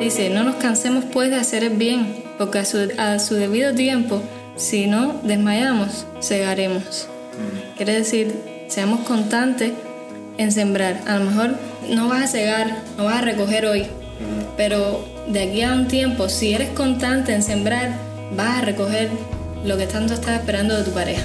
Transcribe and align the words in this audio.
Dice, 0.00 0.30
no 0.30 0.44
nos 0.44 0.56
cansemos 0.56 1.04
pues 1.12 1.30
de 1.30 1.36
hacer 1.36 1.64
el 1.64 1.76
bien, 1.76 2.22
porque 2.38 2.58
a 2.58 2.64
su, 2.64 2.78
a 2.98 3.18
su 3.18 3.34
debido 3.34 3.74
tiempo, 3.74 4.22
si 4.56 4.86
no 4.86 5.20
desmayamos, 5.22 6.06
cegaremos. 6.22 7.08
Quiere 7.76 7.94
decir, 7.94 8.34
seamos 8.68 9.00
constantes 9.00 9.72
en 10.38 10.52
sembrar. 10.52 11.02
A 11.06 11.18
lo 11.18 11.24
mejor 11.24 11.56
no 11.88 12.08
vas 12.08 12.24
a 12.24 12.28
cegar, 12.28 12.82
no 12.96 13.04
vas 13.04 13.16
a 13.16 13.22
recoger 13.22 13.66
hoy, 13.66 13.86
pero 14.56 15.04
de 15.28 15.42
aquí 15.42 15.62
a 15.62 15.72
un 15.72 15.88
tiempo, 15.88 16.28
si 16.28 16.54
eres 16.54 16.70
constante 16.70 17.34
en 17.34 17.42
sembrar, 17.42 17.98
vas 18.36 18.58
a 18.58 18.60
recoger 18.62 19.10
lo 19.64 19.76
que 19.76 19.86
tanto 19.86 20.14
estás 20.14 20.38
esperando 20.38 20.76
de 20.76 20.84
tu 20.84 20.92
pareja. 20.92 21.24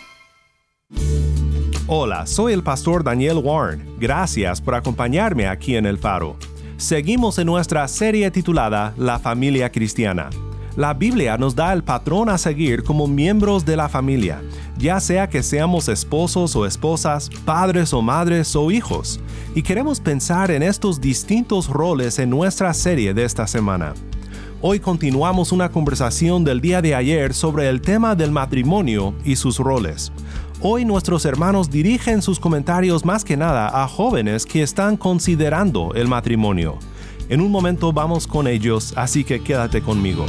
Hola, 1.93 2.25
soy 2.25 2.53
el 2.53 2.63
pastor 2.63 3.03
Daniel 3.03 3.41
Warren. 3.43 3.85
Gracias 3.99 4.61
por 4.61 4.75
acompañarme 4.75 5.45
aquí 5.45 5.75
en 5.75 5.85
El 5.85 5.97
Faro. 5.97 6.37
Seguimos 6.77 7.37
en 7.37 7.47
nuestra 7.47 7.85
serie 7.89 8.31
titulada 8.31 8.93
La 8.95 9.19
familia 9.19 9.69
cristiana. 9.69 10.29
La 10.77 10.93
Biblia 10.93 11.37
nos 11.37 11.53
da 11.53 11.73
el 11.73 11.83
patrón 11.83 12.29
a 12.29 12.37
seguir 12.37 12.83
como 12.83 13.07
miembros 13.07 13.65
de 13.65 13.75
la 13.75 13.89
familia, 13.89 14.41
ya 14.77 15.01
sea 15.01 15.27
que 15.27 15.43
seamos 15.43 15.89
esposos 15.89 16.55
o 16.55 16.65
esposas, 16.65 17.29
padres 17.43 17.93
o 17.93 18.01
madres 18.01 18.55
o 18.55 18.71
hijos, 18.71 19.19
y 19.53 19.61
queremos 19.61 19.99
pensar 19.99 20.49
en 20.49 20.63
estos 20.63 21.01
distintos 21.01 21.67
roles 21.67 22.19
en 22.19 22.29
nuestra 22.29 22.73
serie 22.73 23.13
de 23.13 23.25
esta 23.25 23.47
semana. 23.47 23.95
Hoy 24.61 24.79
continuamos 24.79 25.51
una 25.51 25.69
conversación 25.69 26.45
del 26.45 26.61
día 26.61 26.81
de 26.81 26.95
ayer 26.95 27.33
sobre 27.33 27.67
el 27.67 27.81
tema 27.81 28.15
del 28.15 28.31
matrimonio 28.31 29.13
y 29.25 29.35
sus 29.35 29.57
roles. 29.57 30.13
Hoy 30.63 30.85
nuestros 30.85 31.25
hermanos 31.25 31.71
dirigen 31.71 32.21
sus 32.21 32.39
comentarios 32.39 33.03
más 33.03 33.25
que 33.25 33.35
nada 33.35 33.81
a 33.81 33.87
jóvenes 33.87 34.45
que 34.45 34.61
están 34.61 34.95
considerando 34.95 35.91
el 35.95 36.07
matrimonio. 36.07 36.77
En 37.29 37.41
un 37.41 37.49
momento 37.49 37.91
vamos 37.91 38.27
con 38.27 38.45
ellos, 38.45 38.93
así 38.95 39.23
que 39.23 39.41
quédate 39.41 39.81
conmigo. 39.81 40.23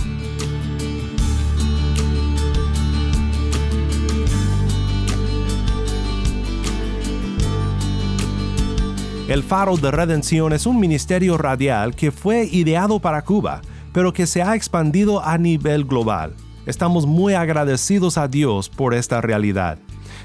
El 9.29 9.43
Faro 9.43 9.77
de 9.77 9.91
Redención 9.91 10.55
es 10.55 10.65
un 10.65 10.81
ministerio 10.81 11.37
radial 11.37 11.95
que 11.95 12.11
fue 12.11 12.49
ideado 12.51 13.01
para 13.01 13.21
Cuba, 13.21 13.61
pero 13.93 14.15
que 14.15 14.27
se 14.27 14.41
ha 14.41 14.55
expandido 14.57 15.23
a 15.23 15.37
nivel 15.37 15.85
global. 15.85 16.35
Estamos 16.65 17.05
muy 17.05 17.35
agradecidos 17.35 18.17
a 18.17 18.29
Dios 18.29 18.71
por 18.71 18.95
esta 18.95 19.21
realidad. 19.21 19.79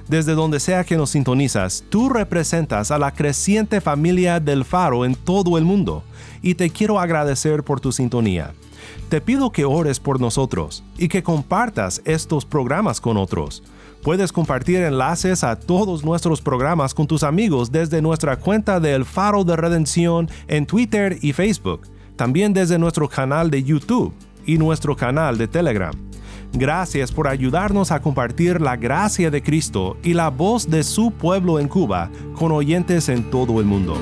Desde 0.07 0.35
donde 0.35 0.62
sea 0.62 0.85
que 0.85 0.95
nos 0.95 1.09
sintonizas, 1.09 1.84
tú 1.90 2.07
representas 2.07 2.91
a 2.91 2.97
la 2.97 3.12
creciente 3.12 3.81
familia 3.81 4.40
del 4.40 4.63
Faro 4.63 5.03
en 5.03 5.16
todo 5.16 5.57
el 5.57 5.66
mundo 5.66 6.03
y 6.41 6.56
te 6.56 6.69
quiero 6.69 7.00
agradecer 7.00 7.63
por 7.63 7.81
tu 7.81 7.91
sintonía. 7.91 8.53
Te 9.09 9.19
pido 9.19 9.51
que 9.51 9.66
ores 9.66 10.00
por 10.00 10.22
nosotros 10.22 10.84
y 10.97 11.09
que 11.09 11.23
compartas 11.23 12.01
estos 12.06 12.46
programas 12.46 13.01
con 13.01 13.17
otros. 13.17 13.63
Puedes 14.01 14.31
compartir 14.31 14.81
enlaces 14.81 15.44
a 15.44 15.59
todos 15.59 16.06
nuestros 16.06 16.41
programas 16.41 16.94
con 16.94 17.07
tus 17.07 17.23
amigos 17.23 17.72
desde 17.73 18.01
nuestra 18.01 18.38
cuenta 18.38 18.79
del 18.79 19.03
Faro 19.03 19.44
de 19.44 19.57
Redención 19.57 20.29
en 20.47 20.66
Twitter 20.66 21.17
y 21.22 21.34
Facebook, 21.34 21.81
también 22.16 22.53
desde 22.53 22.79
nuestro 22.79 23.09
canal 23.09 23.51
de 23.51 23.62
YouTube 23.63 24.13
y 24.46 24.57
nuestro 24.57 24.96
canal 24.96 25.38
de 25.38 25.50
Telegram. 25.50 26.06
Gracias 26.59 27.12
por 27.12 27.28
ayudarnos 27.28 27.91
a 27.91 28.01
compartir 28.01 28.62
la 28.62 28.75
gracia 28.75 29.29
de 29.29 29.44
Cristo 29.44 29.95
y 30.01 30.16
la 30.16 30.31
voz 30.31 30.68
de 30.68 30.84
su 30.84 31.12
pueblo 31.12 31.59
en 31.59 31.68
Cuba 31.68 32.09
con 32.34 32.51
oyentes 32.51 33.09
en 33.09 33.29
todo 33.29 33.59
el 33.59 33.68
mundo. 33.68 33.95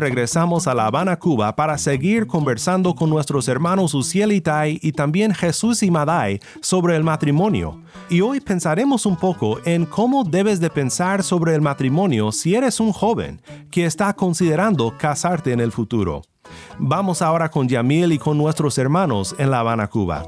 Regresamos 0.00 0.66
a 0.66 0.74
La 0.74 0.86
Habana, 0.86 1.18
Cuba, 1.18 1.54
para 1.56 1.78
seguir 1.78 2.26
conversando 2.26 2.94
con 2.94 3.10
nuestros 3.10 3.48
hermanos 3.48 3.94
Uciel 3.94 4.32
y 4.32 4.40
Tai 4.40 4.78
y 4.82 4.92
también 4.92 5.34
Jesús 5.34 5.82
y 5.82 5.90
Madai 5.90 6.40
sobre 6.60 6.96
el 6.96 7.04
matrimonio. 7.04 7.82
Y 8.08 8.20
hoy 8.20 8.40
pensaremos 8.40 9.06
un 9.06 9.16
poco 9.16 9.58
en 9.64 9.86
cómo 9.86 10.24
debes 10.24 10.60
de 10.60 10.70
pensar 10.70 11.22
sobre 11.22 11.54
el 11.54 11.60
matrimonio 11.60 12.32
si 12.32 12.54
eres 12.54 12.80
un 12.80 12.92
joven 12.92 13.40
que 13.70 13.84
está 13.84 14.12
considerando 14.14 14.96
casarte 14.96 15.52
en 15.52 15.60
el 15.60 15.72
futuro. 15.72 16.22
Vamos 16.78 17.22
ahora 17.22 17.50
con 17.50 17.68
Yamil 17.68 18.12
y 18.12 18.18
con 18.18 18.38
nuestros 18.38 18.78
hermanos 18.78 19.34
en 19.38 19.50
La 19.50 19.60
Habana, 19.60 19.88
Cuba. 19.88 20.26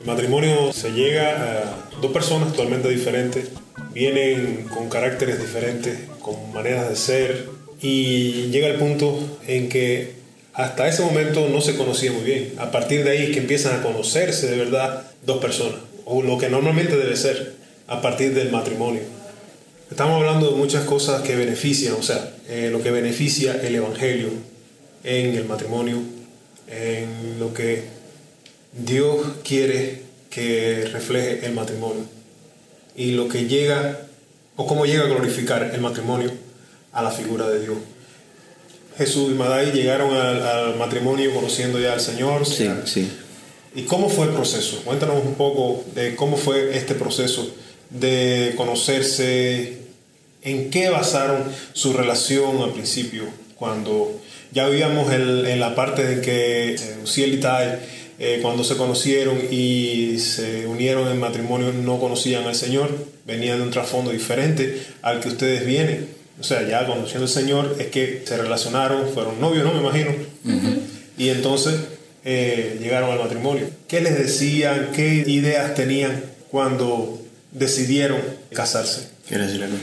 El 0.00 0.06
matrimonio 0.06 0.72
se 0.72 0.92
llega 0.92 1.30
a 1.30 2.00
dos 2.00 2.12
personas 2.12 2.52
totalmente 2.52 2.88
diferentes 2.88 3.52
vienen 3.94 4.66
con 4.74 4.88
caracteres 4.90 5.40
diferentes, 5.40 5.98
con 6.20 6.52
maneras 6.52 6.88
de 6.88 6.96
ser 6.96 7.48
y 7.80 8.48
llega 8.50 8.66
el 8.66 8.76
punto 8.76 9.38
en 9.46 9.68
que 9.68 10.12
hasta 10.52 10.88
ese 10.88 11.02
momento 11.02 11.48
no 11.48 11.60
se 11.60 11.76
conocía 11.76 12.12
muy 12.12 12.22
bien. 12.22 12.54
A 12.58 12.70
partir 12.70 13.04
de 13.04 13.10
ahí 13.10 13.22
es 13.24 13.30
que 13.30 13.38
empiezan 13.38 13.78
a 13.78 13.82
conocerse 13.82 14.48
de 14.48 14.56
verdad 14.56 15.10
dos 15.24 15.38
personas, 15.38 15.80
o 16.04 16.22
lo 16.22 16.38
que 16.38 16.48
normalmente 16.48 16.96
debe 16.96 17.16
ser 17.16 17.54
a 17.86 18.02
partir 18.02 18.34
del 18.34 18.50
matrimonio. 18.50 19.02
Estamos 19.90 20.20
hablando 20.20 20.50
de 20.50 20.56
muchas 20.56 20.84
cosas 20.84 21.22
que 21.22 21.36
benefician, 21.36 21.94
o 21.94 22.02
sea, 22.02 22.34
eh, 22.48 22.68
lo 22.72 22.82
que 22.82 22.90
beneficia 22.90 23.60
el 23.62 23.74
Evangelio 23.74 24.28
en 25.04 25.36
el 25.36 25.44
matrimonio, 25.44 25.98
en 26.68 27.38
lo 27.38 27.52
que 27.52 27.82
Dios 28.72 29.24
quiere 29.44 30.00
que 30.30 30.88
refleje 30.92 31.46
el 31.46 31.52
matrimonio 31.52 32.13
y 32.96 33.12
lo 33.12 33.28
que 33.28 33.46
llega 33.46 34.00
o 34.56 34.66
cómo 34.66 34.86
llega 34.86 35.04
a 35.04 35.08
glorificar 35.08 35.70
el 35.74 35.80
matrimonio 35.80 36.30
a 36.92 37.02
la 37.02 37.10
figura 37.10 37.48
de 37.48 37.60
Dios. 37.60 37.76
Jesús 38.96 39.32
y 39.32 39.34
Madai 39.34 39.72
llegaron 39.72 40.14
al, 40.16 40.76
matrimonio 40.76 41.34
conociendo 41.34 41.80
ya 41.80 41.94
al 41.94 42.00
Señor. 42.00 42.46
Sí, 42.46 42.68
sí. 42.84 43.10
¿Y 43.74 43.82
cómo 43.82 44.08
fue 44.08 44.26
el 44.26 44.32
proceso? 44.32 44.82
Cuéntanos 44.84 45.24
un 45.24 45.34
poco 45.34 45.84
de 45.94 46.14
cómo 46.14 46.36
fue 46.36 46.76
este 46.76 46.94
proceso 46.94 47.50
de 47.90 48.54
conocerse, 48.56 49.78
en 50.42 50.70
qué 50.70 50.90
basaron 50.90 51.44
su 51.72 51.92
relación 51.92 52.62
al 52.62 52.72
principio, 52.72 53.24
cuando 53.56 54.20
ya 54.52 54.68
vivíamos 54.68 55.12
en, 55.12 55.58
la 55.58 55.74
parte 55.74 56.04
de 56.04 56.20
que 56.20 56.74
eh, 56.74 56.98
Uciel 57.02 57.34
y 57.34 57.40
Tai 57.40 57.78
eh, 58.18 58.38
cuando 58.42 58.62
se 58.62 58.76
conocieron 58.76 59.38
y 59.50 60.18
se 60.18 60.66
unieron 60.66 61.08
en 61.08 61.18
matrimonio 61.18 61.72
no 61.72 61.98
conocían 61.98 62.44
al 62.44 62.54
Señor, 62.54 62.90
venían 63.26 63.58
de 63.58 63.64
un 63.64 63.70
trasfondo 63.70 64.10
diferente 64.10 64.82
al 65.02 65.20
que 65.20 65.28
ustedes 65.28 65.66
vienen. 65.66 66.08
O 66.40 66.44
sea, 66.44 66.66
ya 66.68 66.86
conociendo 66.86 67.24
al 67.24 67.28
Señor 67.28 67.76
es 67.78 67.88
que 67.88 68.22
se 68.24 68.36
relacionaron, 68.36 69.08
fueron 69.12 69.40
novios, 69.40 69.64
¿no? 69.64 69.72
Me 69.72 69.80
imagino. 69.80 70.10
Y 71.16 71.28
entonces 71.28 71.74
eh, 72.24 72.78
llegaron 72.80 73.10
al 73.10 73.18
matrimonio. 73.18 73.68
¿Qué 73.88 74.00
les 74.00 74.18
decían? 74.18 74.90
¿Qué 74.94 75.24
ideas 75.26 75.74
tenían 75.74 76.22
cuando 76.50 77.20
decidieron 77.52 78.18
casarse? 78.52 79.08
¿Quieres 79.28 79.48
decir 79.48 79.64
algo 79.64 79.76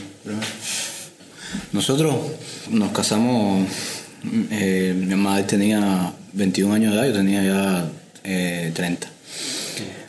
Nosotros 1.72 2.14
nos 2.70 2.92
casamos, 2.92 3.68
eh, 4.50 4.94
mi 4.96 5.14
madre 5.16 5.44
tenía 5.44 6.12
21 6.32 6.74
años 6.74 6.92
de 6.92 6.98
edad, 6.98 7.06
yo 7.08 7.14
tenía 7.14 7.42
ya 7.42 7.90
30. 8.22 9.06
Eh, 9.06 9.10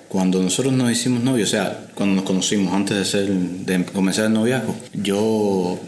cuando 0.09 0.41
nosotros 0.43 0.73
nos 0.73 0.91
hicimos 0.91 1.23
novios, 1.23 1.49
o 1.49 1.51
sea, 1.51 1.87
cuando 1.95 2.15
nos 2.15 2.23
conocimos 2.23 2.73
antes 2.73 2.97
de, 2.97 3.05
ser, 3.05 3.29
de 3.29 3.83
comenzar 3.85 4.25
el 4.25 4.33
noviazgo, 4.33 4.75
yo 4.93 5.79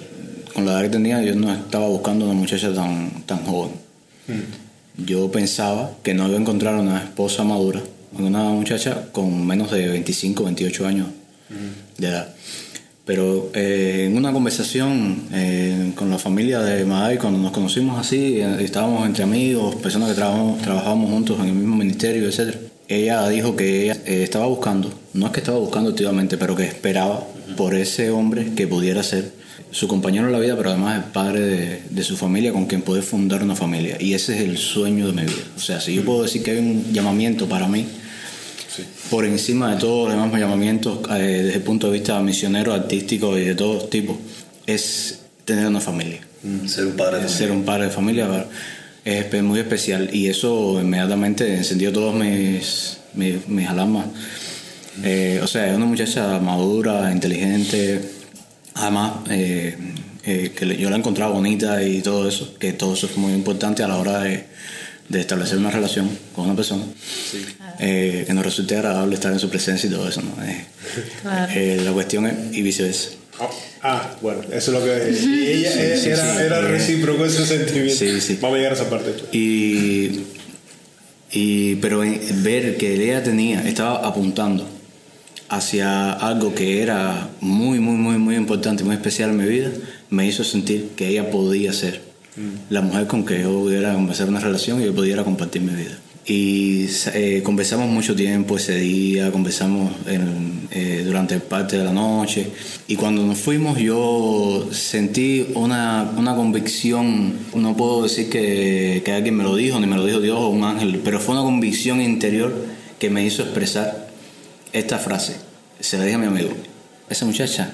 con 0.54 0.66
la 0.66 0.72
edad 0.72 0.82
que 0.84 0.90
tenía, 0.90 1.22
yo 1.22 1.36
no 1.36 1.54
estaba 1.54 1.88
buscando 1.88 2.26
una 2.26 2.34
muchacha 2.34 2.74
tan, 2.74 3.24
tan 3.28 3.46
joven. 3.46 3.74
Yo 4.98 5.32
pensaba 5.32 5.92
que 6.02 6.14
no 6.14 6.28
iba 6.28 6.38
a 6.38 6.42
encontrar 6.42 6.76
una 6.76 7.04
esposa 7.04 7.44
madura, 7.44 7.82
una 8.18 8.46
muchacha 8.46 9.10
con 9.12 9.46
menos 9.46 9.70
de 9.72 9.90
25, 9.90 10.44
28 10.46 10.88
años 10.88 11.08
de 11.98 12.08
edad. 12.08 12.34
Pero 13.06 13.52
eh, 13.54 14.08
en 14.08 14.18
una 14.18 14.34
conversación 14.34 15.28
eh, 15.32 15.92
con 15.96 16.10
la 16.10 16.18
familia 16.18 16.62
de 16.62 16.86
Maday, 16.86 17.20
cuando 17.20 17.40
nos 17.40 17.52
conocimos 17.52 18.00
así, 18.00 18.40
eh, 18.40 18.58
estábamos 18.62 19.06
entre 19.06 19.24
amigos, 19.24 19.76
personas 19.76 20.10
que 20.10 20.16
trabajamos, 20.16 20.60
trabajábamos 20.62 21.12
juntos 21.12 21.40
en 21.40 21.50
el 21.50 21.54
mismo 21.54 21.76
ministerio, 21.76 22.28
etc. 22.28 22.56
Ella 22.88 23.30
dijo 23.30 23.56
que 23.56 23.84
ella 23.84 23.98
eh, 24.06 24.24
estaba 24.24 24.48
buscando, 24.48 24.92
no 25.14 25.28
es 25.28 25.32
que 25.32 25.40
estaba 25.40 25.60
buscando 25.60 25.92
activamente, 25.92 26.38
pero 26.38 26.56
que 26.56 26.64
esperaba 26.64 27.24
por 27.56 27.76
ese 27.76 28.10
hombre 28.10 28.54
que 28.56 28.66
pudiera 28.66 29.04
ser 29.04 29.34
su 29.70 29.88
compañero 29.88 30.26
en 30.26 30.32
la 30.32 30.40
vida, 30.40 30.58
pero 30.58 30.72
además 30.72 30.98
el 30.98 31.12
padre 31.12 31.42
de, 31.42 31.82
de 31.88 32.04
su 32.04 32.18
familia 32.18 32.54
con 32.54 32.66
quien 32.66 32.82
poder 32.82 33.04
fundar 33.04 33.44
una 33.44 33.56
familia. 33.56 33.98
Y 34.00 34.16
ese 34.16 34.36
es 34.36 34.42
el 34.42 34.58
sueño 34.58 35.08
de 35.08 35.14
mi 35.14 35.22
vida. 35.22 35.44
O 35.56 35.60
sea, 35.60 35.80
si 35.80 35.94
yo 35.94 36.04
puedo 36.04 36.24
decir 36.24 36.42
que 36.42 36.52
hay 36.52 36.58
un 36.58 36.92
llamamiento 36.92 37.48
para 37.48 37.68
mí, 37.68 37.86
por 39.10 39.26
encima 39.26 39.74
de 39.74 39.80
todos 39.80 40.10
los 40.10 40.22
demás 40.22 40.40
llamamientos 40.40 41.00
eh, 41.12 41.44
desde 41.44 41.56
el 41.56 41.64
punto 41.64 41.88
de 41.88 41.94
vista 41.94 42.20
misionero, 42.22 42.74
artístico 42.74 43.38
y 43.38 43.46
de 43.46 43.56
todo 43.56 43.80
tipo, 43.86 44.18
es 44.66 45.20
tener 45.46 45.68
una 45.68 45.82
familia. 45.82 46.22
Ser 46.68 46.86
un 46.86 46.94
padre 46.94 47.22
de 47.22 47.30
Ser 47.30 47.52
un 47.52 47.64
padre 47.64 47.86
de 47.86 47.90
familia 47.92 48.48
es 49.04 49.44
muy 49.44 49.60
especial 49.60 50.10
y 50.14 50.28
eso 50.28 50.80
inmediatamente 50.82 51.56
encendió 51.56 51.92
todos 51.94 52.16
mis, 52.16 52.98
mis, 53.14 53.48
mis 53.48 53.68
alarmas. 53.68 54.06
Eh, 55.04 55.40
o 55.44 55.48
sea, 55.48 55.68
es 55.70 55.76
una 55.76 55.86
muchacha 55.86 56.40
madura, 56.40 57.12
inteligente, 57.12 58.02
además 58.76 59.14
eh, 59.30 59.78
eh, 60.24 60.54
que 60.56 60.78
yo 60.78 60.90
la 60.90 60.96
he 60.96 61.00
encontrado 61.00 61.34
bonita 61.34 61.84
y 61.84 62.02
todo 62.02 62.28
eso, 62.28 62.58
que 62.58 62.74
todo 62.74 62.94
eso 62.94 63.08
es 63.08 63.18
muy 63.18 63.34
importante 63.34 63.84
a 63.84 63.88
la 63.88 63.98
hora 63.98 64.22
de, 64.22 64.46
de 65.10 65.20
establecer 65.20 65.58
una 65.58 65.70
relación 65.72 66.10
con 66.34 66.46
una 66.46 66.56
persona. 66.56 66.84
Eh, 67.80 68.24
que 68.26 68.34
nos 68.34 68.44
resulte 68.46 68.76
agradable 68.76 69.16
estar 69.16 69.32
en 69.32 69.40
su 69.40 69.50
presencia 69.50 69.88
y 69.88 69.92
todo 69.94 70.08
eso. 70.10 70.22
¿no? 70.22 70.44
Eh, 70.44 70.66
Claro. 71.22 71.52
eh, 71.56 71.82
la 71.84 71.92
cuestión 71.92 72.26
es, 72.26 72.34
y 72.56 72.62
viceversa. 72.62 73.10
Ah, 73.40 73.50
Ah, 73.88 74.16
bueno, 74.20 74.42
eso 74.52 74.56
es 74.76 74.80
lo 74.80 74.84
que. 74.84 75.12
Y 75.12 75.48
ella 75.48 75.72
Sí, 75.72 75.78
era, 75.80 75.98
sí, 75.98 76.10
era, 76.10 76.34
sí. 76.34 76.40
era 76.44 76.60
Eh, 76.60 76.62
recíproco 76.70 77.24
ese 77.26 77.46
sentimiento. 77.46 77.94
sí, 77.94 78.20
sí. 78.20 78.40
Vamos 78.42 78.56
a 78.56 78.58
llegar 78.58 78.72
a 78.72 78.76
esa 78.76 78.90
parte. 78.90 79.14
Y, 79.32 80.22
y 81.32 81.76
pero 81.76 82.04
en- 82.04 82.20
ver 82.44 82.78
que 82.78 82.94
ella 82.96 83.22
tenía, 83.24 83.62
estaba 83.68 84.08
apuntando 84.08 84.68
hacia 85.50 86.14
algo 86.14 86.56
que 86.56 86.82
era 86.82 87.30
muy, 87.42 87.80
muy, 87.80 87.96
muy, 87.98 88.18
muy 88.18 88.36
importante, 88.36 88.84
muy 88.84 88.96
especial 88.96 89.30
en 89.32 89.38
mi 89.38 89.46
vida, 89.46 89.70
me 90.10 90.26
hizo 90.26 90.44
sentir 90.44 90.90
que 90.96 91.08
ella 91.10 91.30
podía 91.30 91.72
ser 91.74 92.02
la 92.70 92.82
mujer 92.82 93.08
con 93.08 93.26
que 93.26 93.42
yo 93.42 93.52
pudiera 93.62 93.94
comenzar 93.94 94.28
una 94.28 94.40
relación 94.40 94.82
y 94.82 94.86
yo 94.86 94.94
pudiera 94.96 95.24
compartir 95.24 95.62
mi 95.62 95.74
vida. 95.74 95.98
Y 96.28 96.88
eh, 97.14 97.42
conversamos 97.44 97.88
mucho 97.88 98.16
tiempo 98.16 98.58
ese 98.58 98.76
día, 98.78 99.32
conversamos 99.32 99.92
en- 100.08 100.68
eh, 100.72 101.04
durante 101.06 101.40
parte 101.40 101.78
de 101.78 101.84
la 101.84 101.94
noche. 101.94 102.48
Y 102.88 102.96
cuando 102.96 103.24
nos 103.26 103.38
fuimos 103.38 103.78
yo 103.80 104.68
sentí 104.72 105.46
una, 105.54 106.12
una 106.18 106.36
convicción, 106.36 107.34
no 107.54 107.78
puedo 107.78 108.04
decir 108.04 108.30
que, 108.30 109.04
que 109.06 109.12
alguien 109.12 109.36
me 109.38 109.44
lo 109.44 109.56
dijo, 109.56 109.80
ni 109.80 109.86
me 109.86 109.96
lo 109.98 110.06
dijo 110.06 110.20
Dios 110.20 110.38
o 110.40 110.50
un 110.50 110.64
ángel, 110.64 111.00
pero 111.04 111.20
fue 111.20 111.36
una 111.36 111.44
convicción 111.44 112.02
interior 112.02 112.54
que 113.00 113.10
me 113.12 113.24
hizo 113.24 113.44
expresar 113.44 114.08
esta 114.74 114.98
frase. 114.98 115.36
Se 115.80 115.98
la 116.00 116.06
dije 116.06 116.16
a 116.16 116.20
mi 116.20 116.26
amigo, 116.26 116.50
esa 117.10 117.26
muchacha 117.26 117.72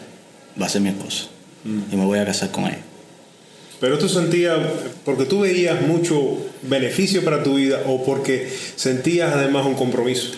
va 0.61 0.65
a 0.65 0.69
ser 0.69 0.81
mi 0.81 0.89
esposa 0.89 1.27
y 1.91 1.95
me 1.95 2.03
voy 2.05 2.19
a 2.19 2.25
casar 2.25 2.51
con 2.51 2.65
ella. 2.65 2.79
Pero 3.81 3.97
tú 3.97 4.07
sentías, 4.07 4.59
porque 5.03 5.25
tú 5.25 5.39
veías 5.39 5.81
mucho 5.81 6.37
beneficio 6.61 7.25
para 7.25 7.41
tu 7.41 7.55
vida 7.55 7.81
o 7.87 8.05
porque 8.05 8.47
sentías 8.75 9.33
además 9.33 9.65
un 9.65 9.73
compromiso. 9.73 10.29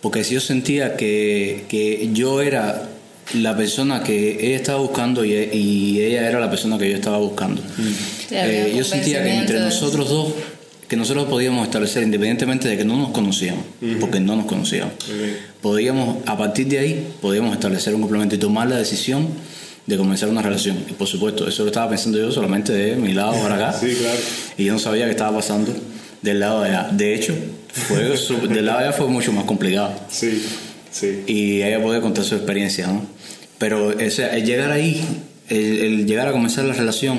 Porque 0.00 0.24
si 0.24 0.34
yo 0.34 0.40
sentía 0.40 0.96
que, 0.96 1.66
que 1.68 2.08
yo 2.14 2.40
era 2.40 2.88
la 3.34 3.54
persona 3.56 4.02
que 4.02 4.38
ella 4.46 4.56
estaba 4.56 4.78
buscando 4.78 5.22
y, 5.22 5.32
y 5.34 6.00
ella 6.00 6.26
era 6.26 6.40
la 6.40 6.48
persona 6.48 6.78
que 6.78 6.88
yo 6.88 6.96
estaba 6.96 7.18
buscando. 7.18 7.60
Sí, 8.26 8.34
había 8.34 8.68
Eh, 8.68 8.74
yo 8.74 8.84
sentía 8.84 9.22
que 9.22 9.34
entre 9.34 9.60
nosotros 9.60 10.08
dos, 10.08 10.32
que 10.88 10.96
nosotros 10.96 11.26
podíamos 11.26 11.66
establecer, 11.66 12.02
independientemente 12.04 12.68
de 12.68 12.78
que 12.78 12.86
no 12.86 12.96
nos 12.96 13.10
conocíamos, 13.10 13.64
porque 14.00 14.18
no 14.18 14.34
nos 14.34 14.46
conocíamos, 14.46 14.94
podíamos, 15.60 16.26
a 16.26 16.38
partir 16.38 16.68
de 16.68 16.78
ahí, 16.78 17.06
podíamos 17.20 17.52
establecer 17.52 17.94
un 17.94 18.00
complemento 18.00 18.34
y 18.34 18.38
tomar 18.38 18.66
la 18.68 18.78
decisión 18.78 19.28
de 19.88 19.96
comenzar 19.96 20.28
una 20.28 20.42
relación. 20.42 20.84
Y 20.86 20.92
por 20.92 21.06
supuesto, 21.06 21.48
eso 21.48 21.62
lo 21.62 21.68
estaba 21.68 21.88
pensando 21.88 22.18
yo 22.18 22.30
solamente 22.30 22.72
de 22.74 22.96
mi 22.96 23.14
lado 23.14 23.32
para 23.40 23.54
acá. 23.54 23.72
Sí, 23.80 23.94
claro. 23.94 24.18
Y 24.58 24.64
yo 24.66 24.74
no 24.74 24.78
sabía 24.78 25.06
qué 25.06 25.12
estaba 25.12 25.38
pasando 25.38 25.74
del 26.20 26.40
lado 26.40 26.62
de 26.62 26.68
allá. 26.68 26.90
De 26.92 27.14
hecho, 27.14 27.34
fue, 27.72 28.02
del 28.48 28.66
lado 28.66 28.80
de 28.80 28.84
allá 28.84 28.92
fue 28.92 29.08
mucho 29.08 29.32
más 29.32 29.44
complicado. 29.44 29.98
Sí, 30.10 30.44
sí. 30.90 31.24
Y 31.26 31.62
ella 31.62 31.82
puede 31.82 32.02
contar 32.02 32.22
su 32.24 32.34
experiencia, 32.34 32.86
¿no? 32.86 33.06
Pero 33.56 33.88
o 33.88 34.10
sea, 34.10 34.36
el 34.36 34.44
llegar 34.44 34.70
ahí, 34.70 35.02
el, 35.48 35.78
el 35.80 36.06
llegar 36.06 36.28
a 36.28 36.32
comenzar 36.32 36.66
la 36.66 36.74
relación, 36.74 37.18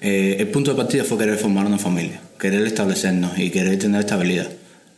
eh, 0.00 0.36
el 0.38 0.48
punto 0.48 0.70
de 0.70 0.78
partida 0.78 1.04
fue 1.04 1.18
querer 1.18 1.36
formar 1.36 1.66
una 1.66 1.78
familia, 1.78 2.22
querer 2.38 2.66
establecernos 2.66 3.38
y 3.38 3.50
querer 3.50 3.78
tener 3.78 4.00
estabilidad. 4.00 4.48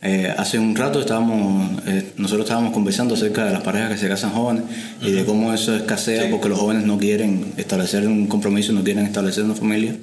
Eh, 0.05 0.33
hace 0.37 0.59
un 0.59 0.75
rato 0.75 0.99
estábamos, 0.99 1.81
eh, 1.87 2.11
nosotros 2.17 2.45
estábamos 2.45 2.73
conversando 2.73 3.13
acerca 3.13 3.45
de 3.45 3.53
las 3.53 3.61
parejas 3.61 3.91
que 3.91 3.97
se 3.97 4.09
casan 4.09 4.31
jóvenes 4.31 4.63
y 5.01 5.11
de 5.11 5.23
cómo 5.23 5.53
eso 5.53 5.73
escasea 5.73 6.29
porque 6.29 6.49
los 6.49 6.59
jóvenes 6.59 6.85
no 6.85 6.97
quieren 6.97 7.53
establecer 7.55 8.05
un 8.05 8.27
compromiso, 8.27 8.73
no 8.73 8.83
quieren 8.83 9.05
establecer 9.05 9.45
una 9.45 9.55
familia, 9.55 9.95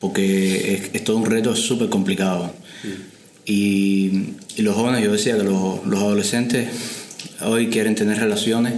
porque 0.00 0.74
es, 0.74 0.90
es 0.94 1.04
todo 1.04 1.18
un 1.18 1.26
reto 1.26 1.54
súper 1.54 1.90
complicado. 1.90 2.52
Y, 3.46 4.30
y 4.56 4.62
los 4.62 4.74
jóvenes, 4.74 5.04
yo 5.04 5.12
decía 5.12 5.36
que 5.36 5.44
los, 5.44 5.86
los 5.86 6.00
adolescentes 6.00 6.68
hoy 7.40 7.68
quieren 7.68 7.94
tener 7.94 8.18
relaciones 8.18 8.74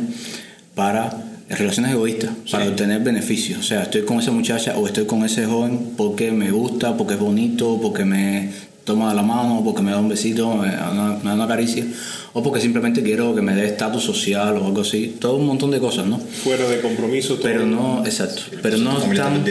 para 0.74 1.26
relaciones 1.48 1.92
egoístas, 1.92 2.30
para 2.50 2.66
obtener 2.66 3.02
beneficios. 3.02 3.60
O 3.60 3.62
sea, 3.62 3.84
estoy 3.84 4.02
con 4.02 4.18
esa 4.18 4.32
muchacha 4.32 4.76
o 4.76 4.86
estoy 4.86 5.06
con 5.06 5.24
ese 5.24 5.46
joven 5.46 5.92
porque 5.96 6.32
me 6.32 6.50
gusta, 6.50 6.96
porque 6.96 7.14
es 7.14 7.20
bonito, 7.20 7.78
porque 7.80 8.04
me 8.04 8.50
toma 8.86 9.12
la 9.12 9.22
mano, 9.22 9.62
porque 9.64 9.82
me 9.82 9.90
da 9.90 9.98
un 9.98 10.08
besito, 10.08 10.54
me 10.54 10.70
da 10.70 10.90
una, 10.90 11.18
me 11.18 11.24
da 11.24 11.34
una 11.34 11.48
caricia, 11.48 11.84
o 12.32 12.42
porque 12.42 12.60
simplemente 12.60 13.02
quiero 13.02 13.34
que 13.34 13.42
me 13.42 13.54
dé 13.54 13.66
estatus 13.66 14.04
social 14.04 14.56
o 14.56 14.66
algo 14.66 14.80
así. 14.80 15.16
Todo 15.18 15.36
un 15.36 15.46
montón 15.46 15.72
de 15.72 15.80
cosas, 15.80 16.06
¿no? 16.06 16.18
Fuera 16.18 16.66
de 16.68 16.80
compromiso. 16.80 17.34
todo. 17.34 17.42
Pero 17.42 17.66
no, 17.66 18.02
exacto. 18.06 18.42
Pero 18.62 18.78
no 18.78 18.96
están, 18.96 19.44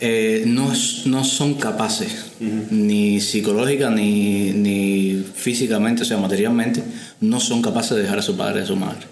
eh, 0.00 0.44
no, 0.46 0.72
no 1.04 1.24
son 1.24 1.54
capaces, 1.54 2.32
ni 2.70 3.20
psicológica 3.20 3.90
ni, 3.90 4.52
ni 4.52 5.22
físicamente, 5.34 6.02
o 6.02 6.06
sea, 6.06 6.16
materialmente, 6.16 6.82
no 7.20 7.38
son 7.38 7.60
capaces 7.60 7.96
de 7.96 8.02
dejar 8.04 8.20
a 8.20 8.22
su 8.22 8.34
padre 8.36 8.60
y 8.60 8.62
a 8.62 8.66
su 8.66 8.76
madre. 8.76 9.06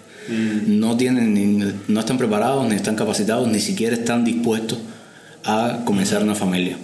No 0.67 0.97
tienen, 0.97 1.33
ni, 1.33 1.73
no 1.87 1.99
están 1.99 2.17
preparados, 2.17 2.67
ni 2.67 2.75
están 2.75 2.95
capacitados, 2.95 3.47
ni 3.47 3.59
siquiera 3.59 3.95
están 3.95 4.23
dispuestos 4.23 4.79
a 5.49 5.83
comenzar 5.85 6.23
una 6.23 6.35
familia. 6.35 6.77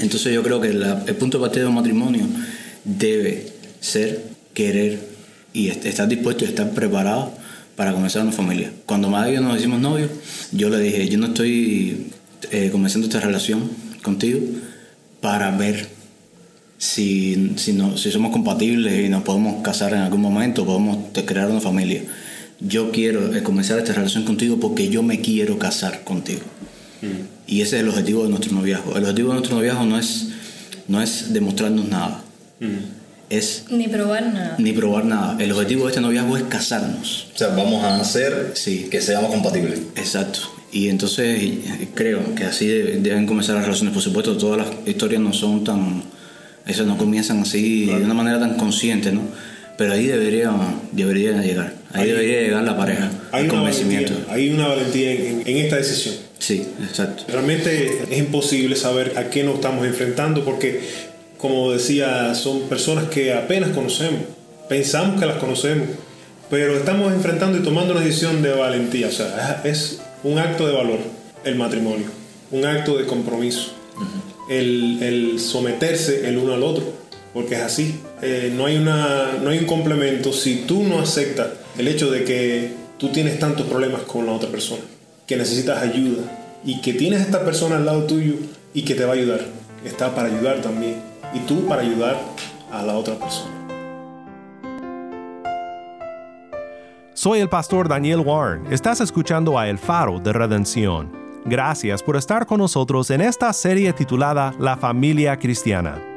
Entonces 0.00 0.32
yo 0.34 0.42
creo 0.42 0.60
que 0.60 0.72
la- 0.72 1.02
el 1.06 1.14
punto 1.16 1.38
de 1.38 1.42
partida 1.42 1.62
de 1.64 1.68
un 1.68 1.74
matrimonio 1.76 2.24
debe 2.84 3.46
ser 3.80 4.22
querer 4.54 4.98
y 5.52 5.68
est- 5.68 5.84
estar 5.86 6.06
dispuesto 6.08 6.44
y 6.44 6.48
estar 6.48 6.70
preparado 6.70 7.32
para 7.76 7.92
comenzar 7.92 8.22
una 8.22 8.32
familia. 8.32 8.70
Cuando 8.86 9.08
y 9.28 9.34
yo 9.34 9.40
nos 9.40 9.58
hicimos 9.58 9.80
novios, 9.80 10.10
yo 10.52 10.70
le 10.70 10.78
dije, 10.80 11.08
yo 11.08 11.18
no 11.18 11.26
estoy 11.28 12.06
eh, 12.52 12.68
comenzando 12.70 13.06
esta 13.06 13.20
relación 13.20 13.70
contigo 14.02 14.38
para 15.20 15.50
ver 15.56 15.88
si, 16.78 17.52
si, 17.56 17.72
no- 17.72 17.96
si 17.96 18.10
somos 18.10 18.30
compatibles 18.32 19.04
y 19.04 19.08
nos 19.08 19.22
podemos 19.22 19.62
casar 19.62 19.92
en 19.94 20.00
algún 20.00 20.20
momento, 20.20 20.64
podemos 20.66 20.98
crear 21.26 21.48
una 21.50 21.60
familia. 21.60 22.02
Yo 22.60 22.90
quiero 22.92 23.34
eh, 23.34 23.42
comenzar 23.42 23.78
esta 23.78 23.92
relación 23.94 24.24
contigo 24.24 24.58
porque 24.60 24.88
yo 24.88 25.02
me 25.02 25.20
quiero 25.20 25.58
casar 25.58 26.04
contigo. 26.04 26.42
Y 27.46 27.60
ese 27.62 27.76
es 27.76 27.82
el 27.82 27.88
objetivo 27.88 28.24
de 28.24 28.30
nuestro 28.30 28.52
noviazgo. 28.52 28.96
El 28.96 29.02
objetivo 29.04 29.28
de 29.28 29.34
nuestro 29.34 29.56
noviazgo 29.56 29.84
no 29.84 29.98
es, 29.98 30.28
no 30.88 31.00
es 31.02 31.32
demostrarnos 31.32 31.88
nada, 31.88 32.22
es 33.28 33.64
Ni 33.70 33.88
probar 33.88 34.26
nada. 34.32 34.56
ni 34.58 34.72
probar 34.72 35.04
nada. 35.04 35.36
El 35.42 35.52
objetivo 35.52 35.84
de 35.84 35.90
este 35.90 36.00
noviazgo 36.00 36.36
es 36.36 36.44
casarnos. 36.44 37.28
O 37.34 37.38
sea, 37.38 37.48
vamos 37.48 37.84
a 37.84 37.96
hacer 38.00 38.52
que 38.90 39.00
seamos 39.00 39.30
compatibles. 39.30 39.80
Exacto. 39.96 40.40
Y 40.72 40.88
entonces 40.88 41.42
y- 41.42 41.62
creo 41.94 42.34
que 42.34 42.44
así 42.44 42.66
de- 42.66 43.00
deben 43.00 43.26
comenzar 43.26 43.54
las 43.56 43.64
relaciones. 43.64 43.94
Por 43.94 44.02
supuesto, 44.02 44.36
todas 44.36 44.58
las 44.58 44.68
historias 44.88 45.20
no 45.22 45.32
son 45.32 45.64
tan... 45.64 46.02
Eso 46.66 46.84
no 46.84 46.98
comienzan 46.98 47.40
así 47.40 47.86
de 47.86 47.94
una 47.94 48.14
manera 48.14 48.40
tan 48.40 48.54
consciente, 48.56 49.12
¿no? 49.12 49.22
Pero 49.78 49.92
ahí 49.92 50.06
debería, 50.06 50.50
debería 50.92 51.40
llegar. 51.40 51.74
Ahí, 51.92 52.02
Ahí- 52.02 52.08
debería 52.10 52.40
llegar 52.42 52.64
la 52.64 52.76
pareja, 52.76 53.10
Hay 53.32 53.48
una 53.48 53.62
valentía, 53.62 54.08
hay 54.28 54.50
una 54.50 54.68
valentía 54.68 55.12
en, 55.12 55.42
en 55.46 55.56
esta 55.56 55.76
decisión. 55.76 56.14
Sí, 56.38 56.66
exacto. 56.80 57.24
Realmente 57.28 58.02
es 58.10 58.18
imposible 58.18 58.76
saber 58.76 59.14
a 59.16 59.30
qué 59.30 59.42
nos 59.42 59.56
estamos 59.56 59.86
enfrentando 59.86 60.44
porque, 60.44 60.80
como 61.38 61.72
decía, 61.72 62.34
son 62.34 62.62
personas 62.68 63.08
que 63.08 63.32
apenas 63.32 63.70
conocemos. 63.70 64.20
Pensamos 64.68 65.18
que 65.20 65.26
las 65.26 65.38
conocemos, 65.38 65.88
pero 66.50 66.76
estamos 66.76 67.12
enfrentando 67.12 67.58
y 67.58 67.62
tomando 67.62 67.94
una 67.94 68.02
decisión 68.02 68.42
de 68.42 68.52
valentía. 68.52 69.08
O 69.08 69.12
sea, 69.12 69.62
es 69.64 70.00
un 70.22 70.38
acto 70.38 70.66
de 70.66 70.72
valor. 70.72 70.98
el 71.44 71.54
matrimonio, 71.54 72.06
un 72.50 72.64
acto 72.64 72.98
de 72.98 73.06
compromiso, 73.06 73.72
el, 74.50 75.00
el, 75.02 75.40
someterse 75.40 76.28
el 76.28 76.38
uno 76.38 76.54
al 76.54 76.62
otro, 76.64 76.92
porque 77.32 77.54
es 77.54 77.60
así. 77.60 78.00
Eh, 78.20 78.52
no, 78.54 78.66
hay 78.66 78.76
una, 78.76 79.34
no 79.42 79.50
hay 79.50 79.58
un 79.58 79.66
complemento 79.66 80.32
si 80.32 80.64
tú 80.66 80.82
no 80.82 80.98
aceptas 80.98 81.48
el 81.78 81.86
hecho 81.86 82.10
de 82.10 82.24
que 82.24 82.85
tú 82.98 83.08
tienes 83.08 83.38
tantos 83.38 83.66
problemas 83.66 84.02
con 84.02 84.26
la 84.26 84.32
otra 84.32 84.48
persona, 84.50 84.82
que 85.26 85.36
necesitas 85.36 85.82
ayuda 85.82 86.22
y 86.64 86.80
que 86.80 86.94
tienes 86.94 87.20
a 87.20 87.24
esta 87.24 87.44
persona 87.44 87.76
al 87.76 87.86
lado 87.86 88.04
tuyo 88.04 88.34
y 88.74 88.82
que 88.82 88.94
te 88.94 89.04
va 89.04 89.12
a 89.12 89.16
ayudar. 89.16 89.40
Está 89.84 90.14
para 90.14 90.28
ayudar 90.28 90.60
también 90.62 90.96
y 91.34 91.40
tú 91.40 91.66
para 91.66 91.82
ayudar 91.82 92.20
a 92.72 92.82
la 92.82 92.96
otra 92.96 93.14
persona. 93.14 93.52
Soy 97.14 97.40
el 97.40 97.48
pastor 97.48 97.88
Daniel 97.88 98.20
Warren. 98.20 98.70
Estás 98.72 99.00
escuchando 99.00 99.58
a 99.58 99.68
El 99.68 99.78
Faro 99.78 100.20
de 100.20 100.32
Redención. 100.32 101.10
Gracias 101.44 102.02
por 102.02 102.16
estar 102.16 102.46
con 102.46 102.58
nosotros 102.58 103.10
en 103.10 103.20
esta 103.20 103.52
serie 103.52 103.92
titulada 103.92 104.54
La 104.58 104.76
familia 104.76 105.38
cristiana. 105.38 106.15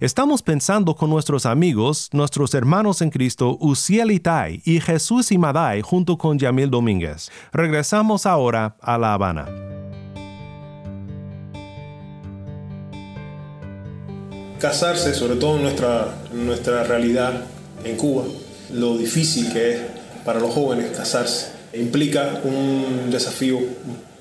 Estamos 0.00 0.40
pensando 0.40 0.96
con 0.96 1.10
nuestros 1.10 1.44
amigos, 1.44 2.08
nuestros 2.12 2.54
hermanos 2.54 3.02
en 3.02 3.10
Cristo, 3.10 3.58
Uciel 3.60 4.10
Itai 4.12 4.62
y 4.64 4.80
Jesús 4.80 5.30
Imadai 5.30 5.82
junto 5.82 6.16
con 6.16 6.38
Yamil 6.38 6.70
Domínguez. 6.70 7.30
Regresamos 7.52 8.24
ahora 8.24 8.76
a 8.80 8.96
La 8.96 9.12
Habana. 9.12 9.46
Casarse, 14.58 15.12
sobre 15.12 15.36
todo 15.36 15.56
en 15.56 15.64
nuestra, 15.64 16.16
nuestra 16.32 16.82
realidad 16.84 17.44
en 17.84 17.98
Cuba, 17.98 18.24
lo 18.72 18.96
difícil 18.96 19.52
que 19.52 19.74
es 19.74 19.80
para 20.24 20.40
los 20.40 20.54
jóvenes 20.54 20.96
casarse. 20.96 21.52
Implica 21.74 22.40
un 22.42 23.10
desafío 23.10 23.58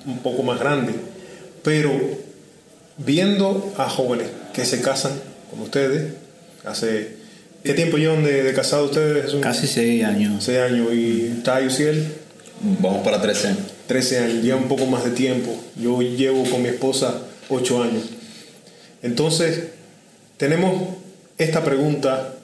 un 0.06 0.20
poco 0.20 0.44
más 0.44 0.60
grande, 0.60 0.94
pero 1.64 1.94
viendo 2.98 3.72
a 3.78 3.90
jóvenes 3.90 4.28
que 4.54 4.66
se 4.66 4.82
casan 4.82 5.29
con 5.50 5.62
ustedes, 5.62 6.14
hace... 6.66 7.20
¿Qué 7.64 7.74
tiempo 7.74 7.98
llevan 7.98 8.24
de, 8.24 8.44
de 8.44 8.54
casados 8.54 8.92
ustedes? 8.92 9.36
Casi 9.42 9.68
seis 9.68 10.04
años. 10.06 10.44
Seis 10.44 10.60
años. 10.60 10.88
¿Y 10.94 11.42
Tayo 11.44 11.70
Ciel? 11.70 12.08
Vamos 12.62 13.04
para 13.04 13.22
13 13.22 13.48
años. 13.50 13.64
13 13.88 14.20
años, 14.20 14.44
lleva 14.44 14.58
un 14.58 14.68
poco 14.68 14.86
más 14.86 15.04
de 15.04 15.12
tiempo. 15.12 15.54
Yo 15.76 16.02
llevo 16.02 16.44
con 16.50 16.62
mi 16.62 16.70
esposa 16.70 17.22
8 17.50 17.84
años. 17.84 18.04
Entonces, 19.02 19.64
tenemos 20.38 20.96
esta 21.38 21.64
pregunta 21.64 22.36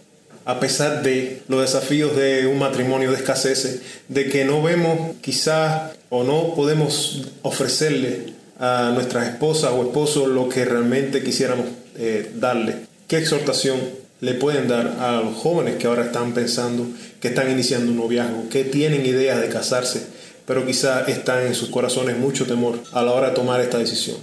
a 0.46 0.60
pesar 0.60 1.02
de 1.02 1.42
los 1.48 1.62
desafíos 1.62 2.16
de 2.16 2.46
un 2.46 2.60
matrimonio 2.60 3.12
de 3.12 3.18
escasez, 3.18 3.82
de 4.08 4.30
que 4.30 4.46
no 4.46 4.62
vemos 4.62 5.16
quizás 5.22 5.94
o 6.10 6.24
no 6.24 6.54
podemos 6.54 7.28
ofrecerle 7.42 8.34
a 8.60 8.92
nuestras 8.94 9.28
esposas 9.28 9.72
o 9.72 9.84
esposos 9.84 10.28
lo 10.28 10.48
que 10.48 10.64
realmente 10.64 11.24
quisiéramos 11.24 11.66
eh, 11.98 12.32
darle. 12.36 12.76
¿Qué 13.08 13.18
exhortación 13.18 13.78
le 14.22 14.34
pueden 14.34 14.68
dar 14.68 14.98
a 15.00 15.22
los 15.22 15.36
jóvenes 15.36 15.76
que 15.76 15.88
ahora 15.88 16.06
están 16.06 16.34
pensando, 16.34 16.88
que 17.20 17.28
están 17.28 17.52
iniciando 17.52 17.92
un 17.92 17.98
noviazgo, 17.98 18.50
que 18.50 18.64
tienen 18.64 19.06
ideas 19.06 19.42
de 19.42 19.50
casarse, 19.50 20.08
pero 20.48 20.66
quizás 20.66 21.08
están 21.08 21.46
en 21.46 21.54
sus 21.54 21.70
corazones 21.70 22.18
mucho 22.18 22.46
temor 22.46 22.82
a 22.94 23.04
la 23.04 23.12
hora 23.12 23.30
de 23.30 23.36
tomar 23.36 23.62
esta 23.62 23.78
decisión? 23.78 24.18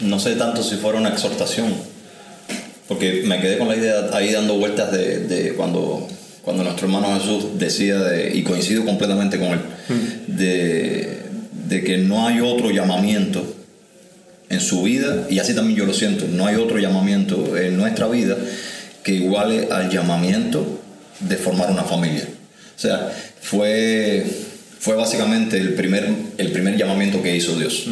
No 0.00 0.20
sé 0.20 0.36
tanto 0.36 0.62
si 0.62 0.76
fuera 0.76 0.98
una 0.98 1.08
exhortación, 1.08 1.74
porque 2.86 3.22
me 3.26 3.40
quedé 3.40 3.58
con 3.58 3.68
la 3.68 3.76
idea 3.76 4.10
ahí 4.12 4.32
dando 4.32 4.54
vueltas 4.54 4.92
de, 4.92 5.20
de 5.20 5.54
cuando, 5.54 6.06
cuando 6.42 6.62
nuestro 6.62 6.86
hermano 6.86 7.18
Jesús 7.18 7.58
decía, 7.58 7.98
de, 7.98 8.36
y 8.36 8.42
coincido 8.44 8.84
completamente 8.84 9.38
con 9.38 9.48
él, 9.48 9.60
de, 10.28 11.22
de 11.68 11.82
que 11.82 11.98
no 11.98 12.26
hay 12.26 12.40
otro 12.40 12.70
llamamiento 12.70 13.44
en 14.52 14.60
su 14.60 14.82
vida, 14.82 15.26
y 15.30 15.38
así 15.38 15.54
también 15.54 15.78
yo 15.78 15.86
lo 15.86 15.94
siento, 15.94 16.26
no 16.30 16.46
hay 16.46 16.56
otro 16.56 16.78
llamamiento 16.78 17.56
en 17.56 17.76
nuestra 17.76 18.06
vida 18.06 18.36
que 19.02 19.12
iguale 19.12 19.68
al 19.70 19.90
llamamiento 19.90 20.80
de 21.20 21.36
formar 21.36 21.70
una 21.70 21.84
familia. 21.84 22.28
O 22.76 22.80
sea, 22.80 23.10
fue, 23.40 24.24
fue 24.78 24.94
básicamente 24.94 25.56
el 25.56 25.72
primer, 25.72 26.06
el 26.36 26.52
primer 26.52 26.76
llamamiento 26.76 27.22
que 27.22 27.34
hizo 27.34 27.58
Dios. 27.58 27.86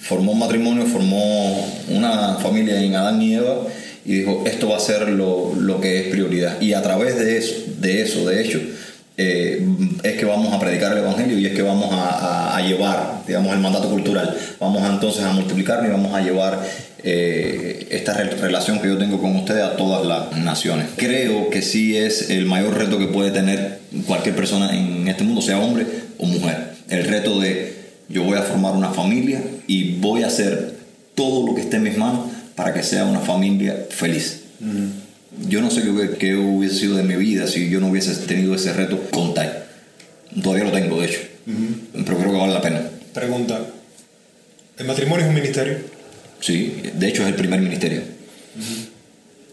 Formó 0.00 0.32
un 0.32 0.38
matrimonio, 0.38 0.86
formó 0.86 1.68
una 1.88 2.36
familia 2.36 2.80
en 2.80 2.94
Adán 2.94 3.20
y 3.20 3.34
Eva 3.34 3.66
y 4.04 4.18
dijo, 4.18 4.44
esto 4.46 4.68
va 4.68 4.76
a 4.76 4.80
ser 4.80 5.08
lo, 5.08 5.54
lo 5.56 5.80
que 5.80 6.00
es 6.00 6.06
prioridad. 6.08 6.60
Y 6.60 6.72
a 6.74 6.82
través 6.82 7.18
de 7.18 7.36
eso, 7.36 7.54
de, 7.80 8.02
eso, 8.02 8.28
de 8.28 8.42
hecho, 8.42 8.60
eh, 9.16 9.66
es 10.02 10.12
que 10.14 10.24
vamos 10.24 10.52
a 10.52 10.58
predicar 10.58 10.92
el 10.92 10.98
Evangelio 10.98 11.38
y 11.38 11.46
es 11.46 11.52
que 11.52 11.62
vamos 11.62 11.92
a, 11.92 12.56
a, 12.56 12.60
llevar, 12.62 13.22
digamos, 13.26 13.52
el 13.52 13.60
mandato 13.60 13.90
cultural. 13.90 14.36
Vamos 14.58 14.82
entonces 14.88 15.22
a 15.22 15.32
multiplicar 15.32 15.84
y 15.86 15.90
vamos 15.90 16.14
a 16.14 16.22
llevar 16.22 16.60
eh, 17.04 17.88
esta 17.90 18.14
relación 18.14 18.80
que 18.80 18.88
yo 18.88 18.96
tengo 18.96 19.20
con 19.20 19.36
ustedes 19.36 19.62
a 19.64 19.76
todas 19.76 20.06
las 20.06 20.36
naciones. 20.38 20.86
Creo 20.96 21.50
que 21.50 21.60
sí 21.60 21.96
es 21.96 22.30
el 22.30 22.46
mayor 22.46 22.78
reto 22.78 22.98
que 22.98 23.06
puede 23.06 23.32
tener 23.32 23.80
cualquier 24.06 24.36
persona 24.36 24.74
en 24.74 25.08
este 25.08 25.24
mundo, 25.24 25.42
sea 25.42 25.58
hombre 25.58 25.84
o 26.18 26.26
mujer. 26.26 26.72
El 26.88 27.04
reto 27.04 27.40
de 27.40 27.76
yo 28.08 28.22
voy 28.22 28.38
a 28.38 28.42
formar 28.42 28.74
una 28.74 28.90
familia 28.90 29.42
y 29.66 29.96
voy 29.96 30.22
a 30.22 30.28
hacer 30.28 30.76
todo 31.14 31.46
lo 31.46 31.54
que 31.54 31.62
esté 31.62 31.76
en 31.76 31.82
mis 31.82 31.98
manos 31.98 32.26
para 32.54 32.72
que 32.72 32.82
sea 32.82 33.04
una 33.04 33.20
familia 33.20 33.86
feliz. 33.90 34.42
Yo 35.48 35.60
no 35.60 35.70
sé 35.70 35.82
qué, 35.82 36.16
qué, 36.18 36.34
hubiese 36.36 36.76
sido 36.76 36.96
de 36.96 37.02
mi 37.02 37.16
vida 37.16 37.46
si 37.46 37.68
yo 37.70 37.80
no 37.80 37.88
hubiese 37.88 38.14
tenido 38.26 38.54
ese 38.54 38.72
reto 38.72 39.08
con 39.10 39.34
Tai. 39.34 39.50
Todavía 40.42 40.64
lo 40.64 40.72
tengo, 40.72 41.00
de 41.00 41.06
hecho. 41.06 41.20
Pero 41.92 42.18
creo 42.18 42.32
que 42.32 42.38
vale 42.38 42.52
la 42.52 42.60
pena. 42.60 42.82
Pregunta. 43.12 43.60
¿El 44.78 44.86
matrimonio 44.86 45.24
es 45.24 45.28
un 45.28 45.34
ministerio? 45.34 45.78
Sí, 46.40 46.82
de 46.94 47.08
hecho 47.08 47.22
es 47.22 47.28
el 47.28 47.34
primer 47.34 47.60
ministerio. 47.60 48.02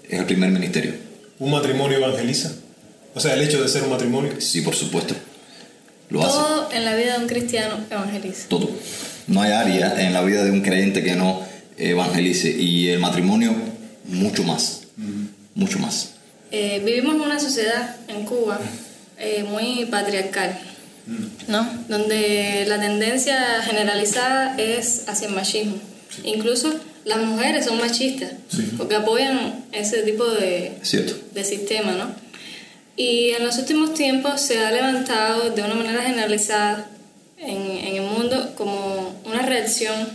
Es 0.10 0.20
el 0.20 0.26
primer 0.26 0.50
ministerio. 0.52 0.94
¿Un 1.40 1.52
matrimonio 1.52 1.98
evangeliza? 1.98 2.52
O 3.14 3.20
sea, 3.20 3.34
el 3.34 3.42
hecho 3.42 3.62
de 3.62 3.68
ser 3.68 3.84
un 3.84 3.90
matrimonio. 3.92 4.34
Sí, 4.40 4.62
por 4.62 4.76
supuesto. 4.76 5.16
Lo 6.10 6.22
Todo 6.22 6.68
hace. 6.68 6.78
en 6.78 6.86
la 6.86 6.96
vida 6.96 7.14
de 7.18 7.24
un 7.24 7.28
cristiano 7.28 7.76
evangeliza. 7.90 8.48
Todo. 8.50 8.70
No 9.28 9.42
hay 9.42 9.52
área 9.52 10.06
en 10.06 10.14
la 10.14 10.22
vida 10.24 10.44
de 10.44 10.52
un 10.52 10.62
creyente 10.62 11.04
que 11.04 11.16
no 11.16 11.42
evangelice. 11.78 12.50
Y 12.50 12.90
el 12.90 13.00
matrimonio, 13.00 13.54
mucho 14.06 14.44
más. 14.44 14.82
Mucho 15.56 15.80
más. 15.80 16.12
Eh, 16.52 16.82
vivimos 16.86 17.16
en 17.16 17.22
una 17.22 17.40
sociedad 17.40 17.96
en 18.08 18.26
Cuba 18.26 18.60
eh, 19.18 19.44
muy 19.44 19.86
patriarcal, 19.86 20.58
¿no? 21.48 21.68
Donde 21.88 22.66
la 22.68 22.80
tendencia 22.80 23.62
generalizada 23.64 24.56
es 24.58 25.04
hacia 25.08 25.28
el 25.28 25.36
machismo. 25.36 25.76
Incluso 26.24 26.74
las 27.06 27.20
mujeres 27.20 27.66
son 27.66 27.78
machistas, 27.78 28.32
sí. 28.50 28.72
porque 28.78 28.96
apoyan 28.96 29.66
ese 29.72 30.02
tipo 30.04 30.26
de, 30.26 30.78
Cierto. 30.82 31.16
de 31.34 31.44
sistema, 31.44 31.92
¿no? 31.94 32.12
Y 32.96 33.30
en 33.32 33.46
los 33.46 33.58
últimos 33.58 33.94
tiempos 33.94 34.42
se 34.42 34.60
ha 34.60 34.72
levantado 34.72 35.52
de 35.52 35.62
una 35.62 35.76
manera 35.76 36.02
generalizada 36.02 36.90
en, 37.38 37.62
en 37.62 37.96
el 37.96 38.02
mundo 38.04 38.54
como 38.58 39.22
una 39.26 39.44
reacción 39.44 40.10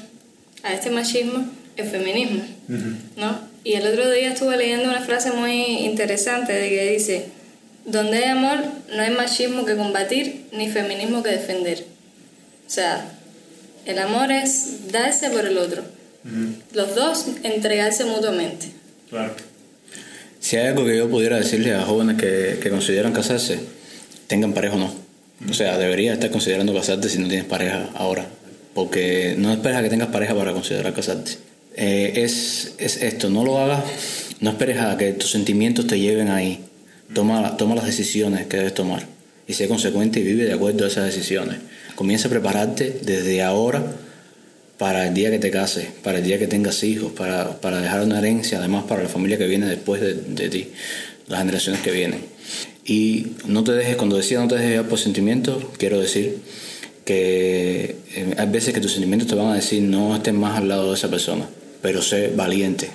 a 0.63 0.75
este 0.75 0.91
machismo 0.91 1.47
el 1.77 1.89
feminismo, 1.89 2.43
uh 2.69 2.73
-huh. 2.73 2.97
¿no? 3.17 3.54
Y 3.65 3.75
el 3.75 3.87
otro 3.87 4.11
día 4.11 4.29
estuve 4.33 4.59
leyendo 4.59 4.91
una 4.91 5.01
frase 5.01 5.33
muy 5.33 5.79
interesante 5.87 6.53
de 6.53 6.69
que 6.69 6.91
dice, 6.93 7.25
donde 7.87 8.19
hay 8.19 8.31
amor 8.31 8.59
no 8.95 9.03
hay 9.03 9.11
machismo 9.11 9.65
que 9.65 9.75
combatir 9.75 10.45
ni 10.53 10.69
feminismo 10.69 11.23
que 11.23 11.31
defender. 11.31 11.85
O 12.67 12.71
sea, 12.71 13.11
el 13.87 13.99
amor 13.99 14.31
es 14.31 14.93
darse 14.93 15.31
por 15.31 15.47
el 15.47 15.57
otro. 15.57 15.83
Uh 16.25 16.29
-huh. 16.29 16.55
Los 16.75 16.95
dos 16.95 17.27
entregarse 17.43 18.05
mutuamente. 18.05 18.67
Claro. 19.09 19.35
Si 20.41 20.57
hay 20.57 20.69
algo 20.69 20.85
que 20.85 20.99
yo 20.99 21.09
pudiera 21.09 21.39
decirle 21.39 21.75
a 21.75 21.83
jóvenes 21.83 22.19
que, 22.19 22.59
que 22.63 22.69
consideran 22.69 23.13
casarse, 23.13 23.61
tengan 24.27 24.53
pareja 24.53 24.77
o 24.77 24.79
no. 24.79 24.95
O 25.49 25.55
sea, 25.55 25.79
deberías 25.79 26.15
estar 26.15 26.31
considerando 26.31 26.75
casarte 26.75 27.09
si 27.09 27.19
no 27.19 27.29
tienes 27.29 27.47
pareja 27.47 27.89
ahora. 27.95 28.27
Porque 28.75 29.37
no 29.39 29.53
esperes 29.53 29.79
a 29.79 29.83
que 29.83 29.89
tengas 29.89 30.09
pareja 30.09 30.35
para 30.35 30.53
considerar 30.53 30.93
casarte. 30.93 31.33
Eh, 31.77 32.13
es, 32.25 32.75
es 32.79 33.03
esto, 33.03 33.31
no 33.31 33.45
lo 33.45 33.59
hagas, 33.59 33.85
no 34.41 34.51
esperes 34.51 34.79
que 34.97 35.13
tus 35.13 35.31
sentimientos 35.31 35.87
te 35.87 35.99
lleven 35.99 36.29
ahí. 36.29 36.61
Toma, 37.13 37.57
toma 37.57 37.75
las 37.75 37.87
decisiones 37.87 38.47
que 38.47 38.57
debes 38.57 38.75
tomar 38.75 39.07
y 39.47 39.53
sé 39.53 39.69
consecuente 39.69 40.21
y 40.21 40.23
vive 40.23 40.45
de 40.45 40.53
acuerdo 40.53 40.85
a 40.85 40.89
esas 40.89 41.05
decisiones. 41.07 41.59
Comienza 41.95 42.29
a 42.29 42.31
prepararte 42.31 42.99
desde 43.03 43.43
ahora 43.43 43.85
para 44.79 45.07
el 45.07 45.15
día 45.15 45.31
que 45.31 45.39
te 45.39 45.51
cases, 45.51 45.87
para 46.03 46.19
el 46.19 46.25
día 46.25 46.39
que 46.39 46.47
tengas 46.47 46.83
hijos, 46.83 47.13
para, 47.13 47.61
para 47.61 47.81
dejar 47.81 48.03
una 48.03 48.19
herencia, 48.19 48.59
además 48.59 48.85
para 48.85 49.03
la 49.03 49.09
familia 49.09 49.39
que 49.39 49.47
viene 49.47 49.67
después 49.67 50.01
de, 50.01 50.15
de 50.15 50.49
ti, 50.49 50.69
las 51.29 51.41
generaciones 51.41 51.81
que 51.83 51.91
vienen. 51.91 52.21
Y 52.85 53.29
no 53.47 53.65
te 53.65 53.73
dejes, 53.73 53.97
cuando 53.97 54.17
decía 54.17 54.41
no 54.41 54.49
te 54.49 54.57
dejes 54.57 54.71
llevar 54.71 54.89
por 54.89 54.99
sentimientos, 54.99 55.65
quiero 55.79 56.01
decir 56.01 56.39
que 57.05 57.97
eh, 58.15 58.35
hay 58.37 58.49
veces 58.49 58.75
que 58.75 58.81
tus 58.81 58.93
sentimientos 58.93 59.29
te 59.29 59.35
van 59.35 59.49
a 59.49 59.55
decir 59.55 59.83
no 59.83 60.15
estés 60.17 60.35
más 60.35 60.59
al 60.59 60.69
lado 60.69 60.89
de 60.89 60.97
esa 60.97 61.09
persona, 61.09 61.49
pero 61.85 62.01
sé 62.01 62.33
valiente, 62.35 62.89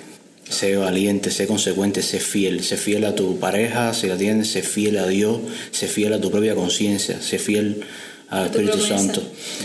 sé 0.48 0.76
valiente, 0.76 1.30
sé 1.30 1.46
consecuente, 1.46 2.02
sé 2.02 2.18
fiel, 2.18 2.64
sé 2.64 2.76
fiel 2.76 3.04
a 3.04 3.14
tu 3.14 3.38
pareja 3.38 3.94
si 3.94 4.08
la 4.08 4.16
tienes, 4.16 4.50
sé 4.50 4.62
fiel 4.62 4.98
a 4.98 5.06
Dios, 5.06 5.38
sé 5.70 5.86
fiel 5.86 6.12
a 6.12 6.20
tu 6.20 6.28
propia 6.32 6.56
conciencia, 6.56 7.22
sé 7.22 7.38
fiel 7.38 7.84
al 8.30 8.46
Espíritu 8.46 8.80
Santo, 8.80 9.22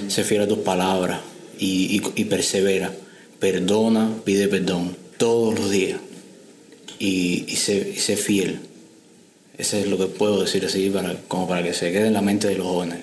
sé 0.09 0.23
fiel 0.23 0.43
a 0.43 0.47
tus 0.47 0.59
palabras 0.59 1.21
y, 1.57 2.03
y, 2.15 2.25
persevera, 2.25 2.91
perdona, 3.39 4.11
pide 4.23 4.47
perdón 4.47 4.95
todos 5.17 5.57
los 5.57 5.71
días 5.71 5.99
y, 6.99 7.45
y, 7.47 7.55
sé, 7.55 8.15
fiel. 8.17 8.59
Eso 9.57 9.77
es 9.77 9.87
lo 9.87 9.97
que 9.97 10.05
puedo 10.05 10.43
decir 10.43 10.63
así 10.65 10.91
para, 10.91 11.15
como 11.27 11.47
para 11.47 11.63
que 11.63 11.73
se 11.73 11.91
quede 11.91 12.09
en 12.09 12.13
la 12.13 12.21
mente 12.21 12.47
de 12.47 12.57
los 12.57 12.67
jóvenes. 12.67 12.99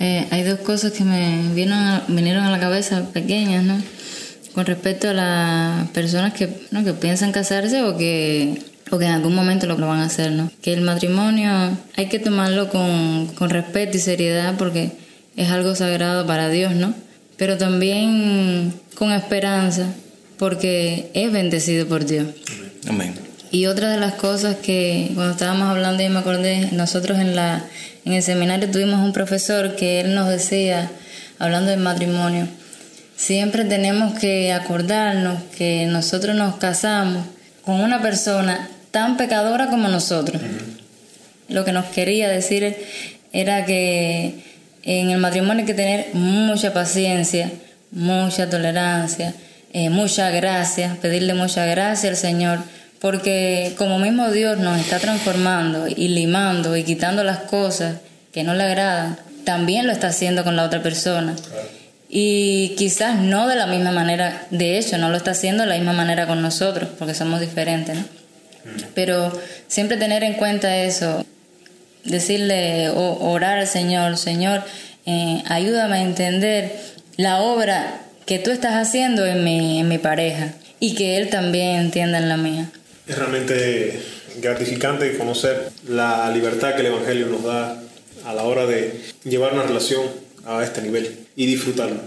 Eh, 0.00 0.26
hay 0.32 0.42
dos 0.42 0.58
cosas 0.58 0.90
que 0.90 1.04
me 1.04 1.52
vinieron 1.54 2.42
a 2.42 2.50
la 2.50 2.58
cabeza 2.58 3.12
pequeñas, 3.12 3.62
¿no? 3.62 3.80
Con 4.54 4.66
respecto 4.66 5.08
a 5.08 5.14
las 5.14 5.88
personas 5.90 6.34
que, 6.34 6.48
¿no? 6.70 6.84
que 6.84 6.92
piensan 6.92 7.32
casarse 7.32 7.82
o 7.82 7.96
que, 7.96 8.62
o 8.90 8.98
que 8.98 9.06
en 9.06 9.12
algún 9.12 9.34
momento 9.34 9.66
lo 9.66 9.76
van 9.76 10.00
a 10.00 10.04
hacer, 10.04 10.32
¿no? 10.32 10.50
Que 10.60 10.74
el 10.74 10.82
matrimonio 10.82 11.50
hay 11.96 12.06
que 12.06 12.18
tomarlo 12.18 12.68
con, 12.68 13.28
con 13.28 13.48
respeto 13.48 13.96
y 13.96 14.00
seriedad 14.00 14.54
porque 14.58 14.92
es 15.36 15.50
algo 15.50 15.74
sagrado 15.74 16.26
para 16.26 16.48
Dios, 16.50 16.74
¿no? 16.74 16.94
Pero 17.38 17.56
también 17.56 18.74
con 18.94 19.10
esperanza 19.12 19.86
porque 20.38 21.10
es 21.14 21.32
bendecido 21.32 21.86
por 21.86 22.04
Dios. 22.04 22.26
Amén. 22.88 23.14
Y 23.52 23.66
otra 23.66 23.90
de 23.90 24.00
las 24.00 24.14
cosas 24.14 24.56
que 24.56 25.10
cuando 25.14 25.32
estábamos 25.32 25.68
hablando 25.68 26.02
y 26.02 26.08
me 26.08 26.18
acordé, 26.18 26.70
nosotros 26.72 27.18
en, 27.18 27.36
la, 27.36 27.64
en 28.04 28.14
el 28.14 28.22
seminario 28.22 28.70
tuvimos 28.70 29.00
un 29.00 29.12
profesor 29.12 29.76
que 29.76 30.00
él 30.00 30.14
nos 30.14 30.28
decía, 30.28 30.90
hablando 31.38 31.70
del 31.70 31.80
matrimonio, 31.80 32.48
siempre 33.22 33.64
tenemos 33.64 34.18
que 34.18 34.52
acordarnos 34.52 35.44
que 35.56 35.86
nosotros 35.86 36.34
nos 36.34 36.56
casamos 36.56 37.24
con 37.64 37.80
una 37.80 38.02
persona 38.02 38.68
tan 38.90 39.16
pecadora 39.16 39.70
como 39.70 39.86
nosotros. 39.86 40.42
Lo 41.48 41.64
que 41.64 41.70
nos 41.70 41.84
quería 41.86 42.28
decir 42.28 42.76
era 43.32 43.64
que 43.64 44.34
en 44.82 45.10
el 45.10 45.18
matrimonio 45.18 45.60
hay 45.60 45.66
que 45.66 45.74
tener 45.74 46.06
mucha 46.14 46.72
paciencia, 46.72 47.52
mucha 47.92 48.50
tolerancia, 48.50 49.34
eh, 49.72 49.88
mucha 49.88 50.30
gracia, 50.30 50.98
pedirle 51.00 51.34
mucha 51.34 51.64
gracia 51.64 52.10
al 52.10 52.16
Señor 52.16 52.58
porque 53.00 53.74
como 53.78 54.00
mismo 54.00 54.32
Dios 54.32 54.58
nos 54.58 54.80
está 54.80 54.98
transformando 54.98 55.86
y 55.86 56.08
limando 56.08 56.76
y 56.76 56.82
quitando 56.82 57.22
las 57.22 57.38
cosas 57.38 57.98
que 58.32 58.42
no 58.42 58.54
le 58.54 58.64
agradan, 58.64 59.16
también 59.44 59.86
lo 59.86 59.92
está 59.92 60.08
haciendo 60.08 60.42
con 60.42 60.56
la 60.56 60.64
otra 60.64 60.82
persona. 60.82 61.36
Y 62.14 62.74
quizás 62.76 63.18
no 63.18 63.48
de 63.48 63.56
la 63.56 63.66
misma 63.66 63.90
manera, 63.90 64.46
de 64.50 64.76
hecho, 64.76 64.98
no 64.98 65.08
lo 65.08 65.16
está 65.16 65.30
haciendo 65.30 65.62
de 65.62 65.70
la 65.70 65.76
misma 65.76 65.94
manera 65.94 66.26
con 66.26 66.42
nosotros, 66.42 66.90
porque 66.98 67.14
somos 67.14 67.40
diferentes, 67.40 67.96
¿no? 67.96 68.04
Pero 68.94 69.32
siempre 69.66 69.96
tener 69.96 70.22
en 70.22 70.34
cuenta 70.34 70.76
eso, 70.76 71.24
decirle, 72.04 72.90
o 72.90 73.30
orar 73.30 73.60
al 73.60 73.66
Señor, 73.66 74.18
Señor, 74.18 74.62
eh, 75.06 75.42
ayúdame 75.48 75.96
a 75.96 76.02
entender 76.02 76.76
la 77.16 77.40
obra 77.40 78.02
que 78.26 78.38
tú 78.38 78.50
estás 78.50 78.74
haciendo 78.74 79.24
en 79.24 79.42
mi, 79.42 79.80
en 79.80 79.88
mi 79.88 79.96
pareja 79.96 80.52
y 80.80 80.94
que 80.94 81.16
Él 81.16 81.30
también 81.30 81.76
entienda 81.80 82.18
en 82.18 82.28
la 82.28 82.36
mía. 82.36 82.70
Es 83.06 83.16
realmente 83.16 84.02
gratificante 84.36 85.16
conocer 85.16 85.70
la 85.88 86.30
libertad 86.30 86.74
que 86.74 86.80
el 86.80 86.88
Evangelio 86.88 87.28
nos 87.28 87.42
da 87.42 87.82
a 88.26 88.34
la 88.34 88.42
hora 88.42 88.66
de 88.66 89.00
llevar 89.24 89.54
una 89.54 89.62
relación 89.62 90.02
a 90.44 90.62
este 90.62 90.82
nivel 90.82 91.21
y 91.36 91.46
disfrutarlo. 91.46 92.00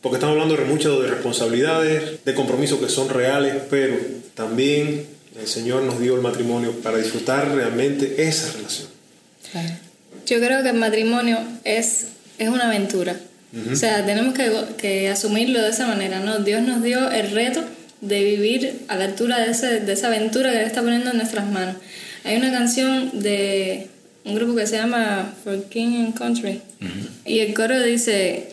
Porque 0.00 0.16
estamos 0.16 0.34
hablando 0.34 0.56
de 0.56 0.64
muchas 0.64 0.98
de 0.98 1.08
responsabilidades, 1.08 2.24
de 2.24 2.34
compromisos 2.34 2.80
que 2.80 2.88
son 2.88 3.08
reales, 3.08 3.54
pero 3.68 3.96
también 4.34 5.06
el 5.38 5.46
Señor 5.46 5.82
nos 5.82 6.00
dio 6.00 6.14
el 6.14 6.22
matrimonio 6.22 6.72
para 6.82 6.98
disfrutar 6.98 7.54
realmente 7.54 8.26
esa 8.26 8.52
relación. 8.52 8.88
Yo 10.26 10.38
creo 10.38 10.62
que 10.62 10.70
el 10.70 10.76
matrimonio 10.76 11.38
es, 11.64 12.06
es 12.38 12.48
una 12.48 12.68
aventura. 12.68 13.16
O 13.72 13.74
sea, 13.74 14.06
tenemos 14.06 14.32
que, 14.32 14.48
que 14.78 15.08
asumirlo 15.08 15.60
de 15.60 15.70
esa 15.70 15.86
manera, 15.86 16.20
¿no? 16.20 16.38
Dios 16.38 16.62
nos 16.62 16.84
dio 16.84 17.10
el 17.10 17.32
reto 17.32 17.64
de 18.00 18.22
vivir 18.22 18.82
a 18.86 18.96
la 18.96 19.06
altura 19.06 19.40
de, 19.40 19.50
ese, 19.50 19.80
de 19.80 19.92
esa 19.92 20.06
aventura 20.06 20.52
que 20.52 20.60
Él 20.60 20.66
está 20.66 20.82
poniendo 20.82 21.10
en 21.10 21.16
nuestras 21.16 21.50
manos. 21.50 21.74
Hay 22.24 22.36
una 22.36 22.52
canción 22.52 23.20
de 23.20 23.88
un 24.24 24.34
grupo 24.36 24.54
que 24.54 24.66
se 24.66 24.76
llama 24.76 25.34
For 25.42 25.64
King 25.64 26.04
and 26.04 26.14
Country 26.18 26.60
y 27.24 27.40
el 27.40 27.54
coro 27.54 27.82
dice, 27.82 28.48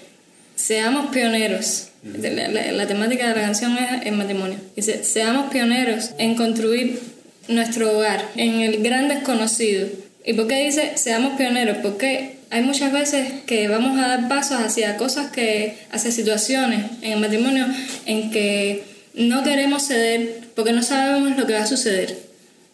seamos 0.58 1.12
pioneros. 1.12 1.90
la, 2.04 2.88
temática 2.88 3.30
de 3.30 3.36
la 3.36 3.42
canción 3.42 3.78
es 3.78 4.06
el 4.06 4.16
matrimonio. 4.16 4.58
Dice, 4.76 5.04
seamos 5.04 5.50
pioneros 5.52 6.12
en 6.18 6.36
construir 6.36 7.00
nuestro 7.48 7.96
hogar, 7.96 8.26
en 8.36 8.62
el 8.62 8.84
gran 8.84 9.08
desconocido. 9.08 9.88
¿Y 10.26 10.34
por 10.34 10.48
qué 10.48 10.66
dice 10.66 10.98
seamos 10.98 11.38
pioneros? 11.38 11.78
Porque 11.78 12.38
hay 12.50 12.64
muchas 12.64 12.92
veces 12.92 13.32
que 13.46 13.68
vamos 13.68 13.98
a 13.98 14.08
dar 14.08 14.28
pasos 14.28 14.60
hacia 14.60 14.98
cosas 14.98 15.32
que, 15.32 15.78
hacia 15.92 16.12
situaciones 16.12 16.86
en 17.02 17.14
el 17.14 17.20
matrimonio 17.20 17.66
en 18.06 18.32
que 18.32 18.84
no 19.14 19.44
queremos 19.44 19.88
ceder 19.88 20.42
porque 20.56 20.74
no 20.74 20.84
sabemos 20.84 21.38
lo 21.38 21.46
que 21.46 21.54
va 21.54 21.64
a 21.64 21.68
suceder. 21.68 22.18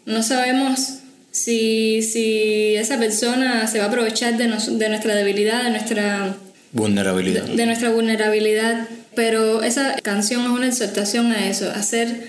No 0.05 0.23
sabemos 0.23 0.99
si, 1.31 2.01
si 2.01 2.75
esa 2.75 2.97
persona 2.97 3.67
se 3.67 3.79
va 3.79 3.85
a 3.85 3.87
aprovechar 3.87 4.37
de, 4.37 4.45
de 4.45 4.89
nuestra 4.89 5.15
debilidad, 5.15 5.63
de 5.63 5.69
nuestra 5.71 6.35
vulnerabilidad. 6.73 7.43
De, 7.43 7.65
nuestra 7.65 7.89
vulnerabilidad. 7.89 8.87
Pero 9.15 9.61
esa 9.63 9.95
canción 10.01 10.43
es 10.43 10.49
una 10.49 10.67
exhortación 10.67 11.31
a 11.31 11.47
eso, 11.47 11.69
a 11.69 11.73
hacer 11.73 12.27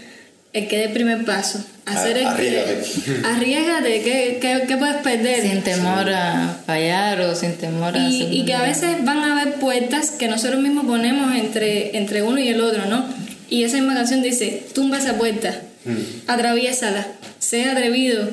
el 0.53 0.69
que 0.69 0.79
dé 0.79 0.85
el 0.85 0.93
primer 0.93 1.25
paso. 1.25 1.65
Hacer 1.87 2.19
el 2.19 2.27
arriesgate. 2.27 2.85
arriesgate, 3.25 4.03
¿qué, 4.03 4.65
qué, 4.69 4.77
puedes 4.77 4.97
perder? 4.97 5.43
Sin 5.43 5.63
temor 5.63 6.09
a 6.11 6.57
fallar 6.67 7.21
o 7.23 7.35
sin 7.35 7.55
temor 7.55 7.97
a... 7.97 7.99
Y, 7.99 8.41
y 8.41 8.45
que 8.45 8.55
a 8.55 8.63
veces 8.63 9.05
van 9.05 9.19
a 9.19 9.33
haber 9.33 9.55
puertas 9.55 10.11
que 10.13 10.29
nosotros 10.29 10.61
mismos 10.63 10.87
ponemos 10.87 11.35
entre, 11.35 11.97
entre 11.97 12.23
uno 12.23 12.39
y 12.39 12.49
el 12.49 12.61
otro, 12.61 12.87
¿no? 12.87 13.05
Y 13.51 13.65
esa 13.65 13.77
misma 13.77 13.95
canción 13.95 14.23
dice, 14.23 14.63
tumba 14.75 14.99
esa 14.99 15.19
puerta, 15.19 15.63
mm. 15.85 16.31
atraviésala, 16.31 17.07
sé 17.39 17.65
atrevido, 17.65 18.29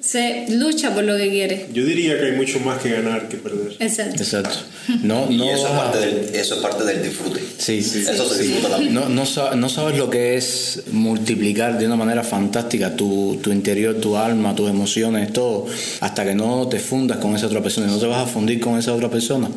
sé, 0.00 0.46
lucha 0.48 0.94
por 0.94 1.04
lo 1.04 1.16
que 1.16 1.28
quieres. 1.28 1.72
Yo 1.72 1.84
diría 1.84 2.18
que 2.18 2.26
hay 2.26 2.32
mucho 2.32 2.58
más 2.60 2.80
que 2.80 2.90
ganar 2.90 3.28
que 3.28 3.36
perder. 3.36 3.76
Exacto. 3.78 4.22
Exacto. 4.22 4.56
No, 5.02 5.26
no, 5.26 5.44
y 5.44 5.48
eso, 5.50 5.66
es 5.66 5.72
parte 5.72 5.98
del, 5.98 6.34
eso 6.34 6.54
es 6.54 6.60
parte 6.60 6.84
del 6.84 7.02
disfrute. 7.02 7.40
Sí, 7.58 7.82
sí 7.82 8.00
eso 8.00 8.28
se 8.28 8.42
disfruta 8.42 8.70
también. 8.70 8.94
No, 8.94 9.08
no, 9.08 9.24
no, 9.54 9.68
sabes 9.68 9.98
lo 9.98 10.10
que 10.10 10.36
es 10.36 10.84
multiplicar 10.90 11.78
de 11.78 11.86
una 11.86 11.96
manera 11.96 12.24
fantástica 12.24 12.96
tu, 12.96 13.38
tu 13.42 13.52
interior, 13.52 13.94
tu 13.96 14.16
alma, 14.16 14.56
tus 14.56 14.70
emociones, 14.70 15.32
todo, 15.32 15.66
hasta 16.00 16.24
que 16.24 16.34
no 16.34 16.66
te 16.68 16.80
fundas 16.80 17.18
con 17.18 17.36
esa 17.36 17.46
otra 17.46 17.62
persona. 17.62 17.86
No 17.86 17.98
te 17.98 18.06
vas 18.06 18.26
a 18.26 18.26
fundir 18.26 18.58
con 18.58 18.78
esa 18.78 18.94
otra 18.94 19.10
persona 19.10 19.48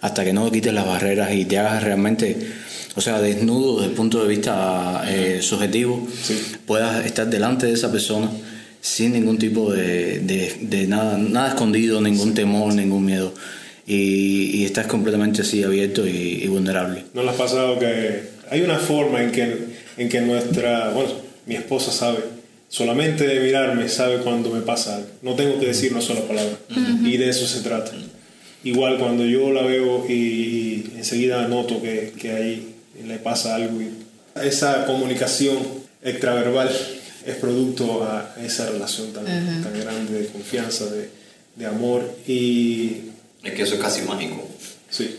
hasta 0.00 0.24
que 0.24 0.32
no 0.32 0.50
quites 0.50 0.72
las 0.72 0.86
barreras 0.86 1.32
y 1.34 1.44
te 1.44 1.58
hagas 1.58 1.84
realmente 1.84 2.36
o 2.96 3.00
sea, 3.00 3.20
desnudo 3.20 3.76
desde 3.76 3.90
el 3.90 3.94
punto 3.94 4.20
de 4.20 4.28
vista 4.28 5.04
eh, 5.06 5.38
subjetivo, 5.42 6.08
puedas 6.66 7.06
estar 7.06 7.28
delante 7.28 7.66
de 7.66 7.74
esa 7.74 7.92
persona 7.92 8.28
sin 8.80 9.12
ningún 9.12 9.38
tipo 9.38 9.72
de, 9.72 10.20
de, 10.20 10.86
nada, 10.86 11.18
nada 11.18 11.48
escondido, 11.48 12.00
ningún 12.00 12.34
temor, 12.34 12.74
ningún 12.74 13.04
miedo. 13.04 13.34
Y, 13.86 14.50
y 14.54 14.64
estás 14.64 14.86
completamente 14.86 15.42
así 15.42 15.62
abierto 15.62 16.06
y, 16.06 16.46
vulnerable. 16.46 17.04
¿No 17.12 17.22
le 17.22 17.30
ha 17.30 17.34
pasado 17.34 17.78
que 17.78 18.22
hay 18.50 18.62
una 18.62 18.78
forma 18.78 19.22
en 19.22 19.32
que, 19.32 19.56
en 19.96 20.08
que 20.08 20.20
nuestra, 20.20 20.90
bueno, 20.90 21.10
mi 21.46 21.56
esposa 21.56 21.90
sabe, 21.90 22.18
solamente 22.68 23.26
de 23.26 23.40
mirarme 23.40 23.88
sabe 23.88 24.18
cuando 24.18 24.50
me 24.50 24.60
pasa 24.60 24.96
algo. 24.96 25.08
No 25.22 25.34
tengo 25.34 25.58
que 25.58 25.66
decir 25.66 25.92
una 25.92 26.00
sola 26.00 26.20
palabra. 26.22 26.56
Y 27.04 27.16
de 27.16 27.28
eso 27.28 27.46
se 27.46 27.60
trata. 27.60 27.92
Igual 28.62 28.98
cuando 28.98 29.24
yo 29.24 29.50
la 29.50 29.62
veo 29.62 30.06
y, 30.08 30.92
enseguida 30.96 31.48
noto 31.48 31.82
que, 31.82 32.12
que 32.18 32.30
hay 32.32 32.74
le 33.06 33.18
pasa 33.18 33.56
algo. 33.56 33.80
Y 33.80 33.90
esa 34.42 34.86
comunicación 34.86 35.58
extraverbal 36.02 36.70
es 37.26 37.36
producto 37.36 38.04
a 38.04 38.34
esa 38.42 38.70
relación 38.70 39.12
tan, 39.12 39.24
tan 39.24 39.80
grande 39.80 40.22
de 40.22 40.26
confianza, 40.28 40.86
de, 40.86 41.10
de, 41.56 41.66
amor 41.66 42.16
y... 42.26 43.02
Es 43.42 43.52
que 43.52 43.62
eso 43.62 43.74
es 43.74 43.80
casi 43.80 44.02
mágico. 44.02 44.46
Sí. 44.90 45.16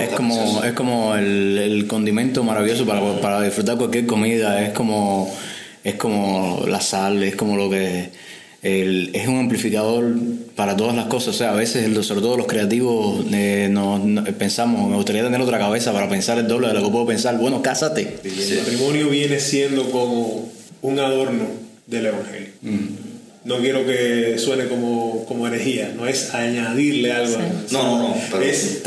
es 0.00 0.08
como, 0.10 0.64
es 0.64 0.72
como 0.72 1.14
el, 1.14 1.58
el 1.58 1.86
condimento 1.86 2.42
maravilloso 2.42 2.86
para, 2.86 3.20
para, 3.20 3.42
disfrutar 3.42 3.76
cualquier 3.76 4.06
comida, 4.06 4.64
es 4.64 4.72
como, 4.72 5.32
es 5.84 5.94
como 5.94 6.64
la 6.66 6.80
sal, 6.80 7.22
es 7.22 7.36
como 7.36 7.56
lo 7.56 7.70
que 7.70 8.10
es 8.64 9.28
un 9.28 9.38
amplificador 9.40 10.14
para 10.56 10.74
todas 10.74 10.96
las 10.96 11.06
cosas. 11.06 11.34
O 11.34 11.38
sea, 11.38 11.52
a 11.52 11.54
veces, 11.54 12.06
sobre 12.06 12.22
todo 12.22 12.38
los 12.38 12.46
creativos, 12.46 13.24
eh, 13.30 13.70
pensamos, 14.38 14.88
me 14.88 14.96
gustaría 14.96 15.22
tener 15.22 15.40
otra 15.40 15.58
cabeza 15.58 15.92
para 15.92 16.08
pensar 16.08 16.38
el 16.38 16.48
doble 16.48 16.68
de 16.68 16.74
lo 16.74 16.82
que 16.82 16.90
puedo 16.90 17.06
pensar. 17.06 17.36
Bueno, 17.36 17.60
cásate. 17.60 18.20
El 18.24 18.58
matrimonio 18.58 19.10
viene 19.10 19.38
siendo 19.38 19.90
como 19.90 20.48
un 20.84 20.98
adorno 21.00 21.46
del 21.86 22.06
Evangelio. 22.06 22.48
No 23.44 23.58
quiero 23.58 23.86
que 23.86 24.36
suene 24.38 24.66
como, 24.66 25.24
como 25.24 25.46
herejía, 25.46 25.92
no 25.96 26.06
es 26.06 26.34
añadirle 26.34 27.10
algo. 27.10 27.38
No, 27.70 27.82
no, 27.82 28.08
no, 28.08 28.16
pero 28.30 28.42
es 28.42 28.82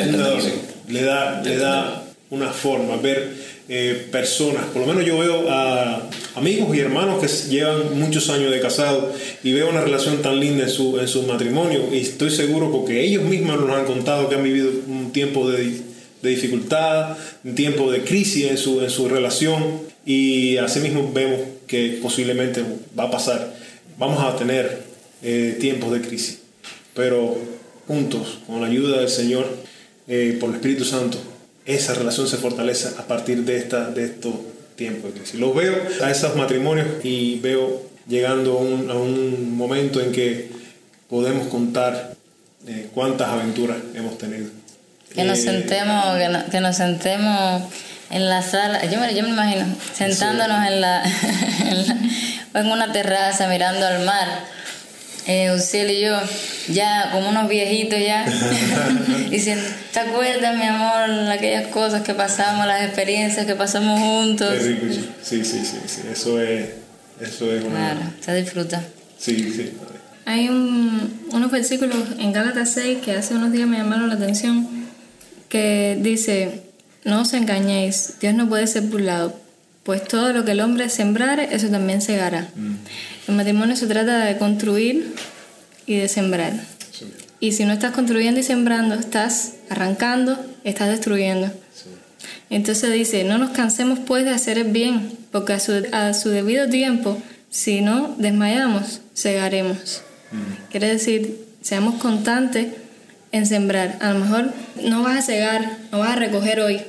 le 0.88 1.02
da, 1.02 1.42
le 1.44 1.58
da 1.58 2.04
una 2.30 2.50
forma, 2.50 2.98
ver 2.98 3.34
eh, 3.68 4.08
personas, 4.12 4.66
por 4.66 4.82
lo 4.82 4.88
menos 4.88 5.06
yo 5.06 5.18
veo 5.18 5.50
a, 5.50 6.08
amigos 6.36 6.76
y 6.76 6.80
hermanos 6.80 7.20
que 7.20 7.28
llevan 7.50 8.00
muchos 8.00 8.30
años 8.30 8.52
de 8.52 8.60
casado 8.60 9.12
y 9.44 9.52
veo 9.54 9.68
una 9.70 9.82
relación 9.82 10.22
tan 10.22 10.40
linda 10.40 10.66
en 10.66 10.70
su, 10.70 11.00
en 11.00 11.08
su 11.08 11.24
matrimonio 11.24 11.90
y 11.92 11.98
estoy 11.98 12.30
seguro 12.30 12.72
porque 12.72 13.04
ellos 13.04 13.24
mismos 13.24 13.60
nos 13.60 13.72
han 13.72 13.86
contado 13.86 14.30
que 14.30 14.36
han 14.36 14.44
vivido 14.44 14.70
un 14.88 15.12
tiempo 15.12 15.50
de, 15.50 15.82
de 16.22 16.30
dificultad, 16.30 17.18
un 17.44 17.56
tiempo 17.56 17.92
de 17.92 18.04
crisis 18.04 18.52
en 18.52 18.58
su, 18.58 18.82
en 18.82 18.90
su 18.90 19.10
relación 19.10 19.82
y 20.06 20.58
asimismo 20.58 21.12
vemos 21.14 21.57
que 21.68 22.00
posiblemente 22.02 22.64
va 22.98 23.04
a 23.04 23.12
pasar, 23.12 23.54
vamos 23.98 24.24
a 24.24 24.36
tener 24.36 24.84
eh, 25.22 25.58
tiempos 25.60 25.92
de 25.92 26.02
crisis, 26.02 26.40
pero 26.94 27.38
juntos, 27.88 28.40
con 28.48 28.62
la 28.62 28.68
ayuda 28.68 29.00
del 29.00 29.10
Señor, 29.10 29.48
eh, 30.08 30.38
por 30.40 30.50
el 30.50 30.56
Espíritu 30.56 30.86
Santo, 30.86 31.18
esa 31.66 31.94
relación 31.94 32.28
se 32.28 32.38
fortalece 32.38 32.90
a 32.98 33.08
partir 33.08 33.44
de, 33.44 33.58
esta, 33.58 33.90
de 33.90 34.06
estos 34.06 34.34
tiempos 34.76 35.14
de 35.14 35.20
crisis. 35.20 35.40
Los 35.40 35.54
veo 35.54 35.76
a 36.02 36.10
esos 36.10 36.36
matrimonios 36.36 36.88
y 37.04 37.40
veo 37.40 37.84
llegando 38.08 38.58
a 38.58 38.62
un, 38.62 38.90
a 38.90 38.94
un 38.94 39.58
momento 39.58 40.00
en 40.00 40.12
que 40.12 40.50
podemos 41.10 41.48
contar 41.48 42.16
eh, 42.68 42.90
cuántas 42.94 43.30
aventuras 43.30 43.78
hemos 43.96 44.18
tenido. 44.18 44.50
Que 45.14 45.24
nos 45.24 45.40
sentemos, 45.40 46.18
que, 46.52 46.60
nos 46.60 46.76
sentemos 46.76 47.64
en 48.10 48.30
la 48.30 48.42
sala, 48.42 48.86
yo 48.86 49.00
me, 49.00 49.14
yo 49.14 49.24
me 49.24 49.30
imagino, 49.30 49.66
sentándonos 49.94 50.66
en, 50.68 50.82
la, 50.82 51.04
en, 52.54 52.66
una 52.68 52.92
terraza 52.92 53.48
mirando 53.48 53.86
al 53.86 54.06
mar, 54.06 54.28
eh, 55.28 55.54
y 55.74 56.02
yo, 56.02 56.18
ya 56.70 57.10
como 57.12 57.30
unos 57.30 57.50
viejitos 57.50 58.00
ya, 58.00 58.26
diciendo, 59.30 59.64
¿te 59.92 60.00
acuerdas, 60.00 60.56
mi 60.56 60.66
amor, 60.66 61.30
aquellas 61.32 61.68
cosas 61.68 62.02
que 62.04 62.14
pasamos, 62.14 62.66
las 62.66 62.84
experiencias 62.84 63.46
que 63.46 63.56
pasamos 63.56 64.00
juntos? 64.00 64.56
Sí, 64.62 65.44
sí, 65.44 65.44
sí, 65.44 65.82
sí, 65.86 66.02
eso 66.10 66.42
es, 66.42 66.70
eso 67.20 67.54
es 67.54 67.64
una... 67.64 67.92
Claro, 67.92 68.00
se 68.22 68.36
disfruta. 68.36 68.82
Sí, 69.18 69.52
sí. 69.54 69.74
Hay 70.26 70.48
un, 70.50 71.28
unos 71.32 71.52
versículos 71.52 71.98
en 72.20 72.32
Gálatas 72.32 72.72
6 72.74 73.00
que 73.04 73.14
hace 73.14 73.34
unos 73.34 73.52
días 73.52 73.68
me 73.68 73.78
llamaron 73.78 74.08
la 74.08 74.16
atención, 74.16 74.68
que 75.50 75.98
dice, 76.02 76.67
no 77.08 77.22
os 77.22 77.34
engañéis, 77.34 78.16
Dios 78.20 78.36
no 78.36 78.50
puede 78.50 78.68
ser 78.68 78.84
burlado, 78.84 79.34
pues 79.84 80.04
todo 80.04 80.34
lo 80.34 80.44
que 80.44 80.52
el 80.52 80.60
hombre 80.60 80.90
sembrare, 80.90 81.56
eso 81.56 81.70
también 81.70 82.02
segará. 82.02 82.50
Mm. 82.54 82.76
El 83.30 83.36
matrimonio 83.36 83.78
se 83.78 83.88
trata 83.88 84.26
de 84.26 84.38
construir 84.38 85.16
y 85.86 85.96
de 85.96 86.10
sembrar. 86.10 86.52
Y 87.40 87.54
si 87.54 87.64
no 87.64 87.72
estás 87.72 87.94
construyendo 87.94 88.42
y 88.42 88.44
sembrando, 88.44 88.96
estás 88.96 89.54
arrancando, 89.70 90.38
estás 90.66 90.90
destruyendo. 90.90 91.50
Entonces 92.50 92.92
dice, 92.92 93.24
no 93.24 93.38
nos 93.38 93.52
cansemos 93.52 94.00
pues 94.00 94.26
de 94.26 94.32
hacer 94.32 94.58
el 94.58 94.72
bien, 94.72 95.18
porque 95.32 95.54
a 95.54 95.60
su, 95.62 95.86
a 95.94 96.14
su 96.14 96.28
debido 96.30 96.68
tiempo, 96.68 97.18
si 97.50 97.80
no 97.80 98.16
desmayamos, 98.18 99.00
segaremos. 99.14 100.02
Mm. 100.32 100.72
Quiere 100.72 100.90
decir, 100.90 101.46
seamos 101.62 102.02
constantes 102.02 102.68
en 103.32 103.46
sembrar. 103.46 103.98
A 104.02 104.12
lo 104.12 104.20
mejor 104.20 104.52
no 104.84 105.04
vas 105.04 105.20
a 105.20 105.22
cegar, 105.22 105.78
no 105.92 106.00
vas 106.00 106.12
a 106.12 106.16
recoger 106.18 106.60
hoy, 106.60 106.82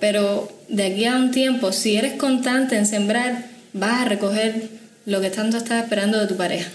pero 0.00 0.48
de 0.68 0.84
aquí 0.84 1.04
a 1.04 1.16
un 1.16 1.30
tiempo, 1.30 1.72
si 1.72 1.96
eres 1.96 2.14
constante 2.14 2.76
en 2.76 2.86
sembrar, 2.86 3.46
vas 3.72 4.02
a 4.02 4.04
recoger 4.04 4.68
lo 5.04 5.20
que 5.20 5.30
tanto 5.30 5.56
estás 5.56 5.82
esperando 5.84 6.18
de 6.18 6.26
tu 6.26 6.36
pareja. 6.36 6.70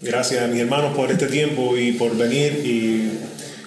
Gracias 0.00 0.42
a 0.42 0.46
mis 0.46 0.60
hermanos 0.60 0.94
por 0.94 1.10
este 1.10 1.26
tiempo 1.26 1.76
y 1.76 1.92
por 1.92 2.16
venir 2.16 2.62
y 2.64 3.10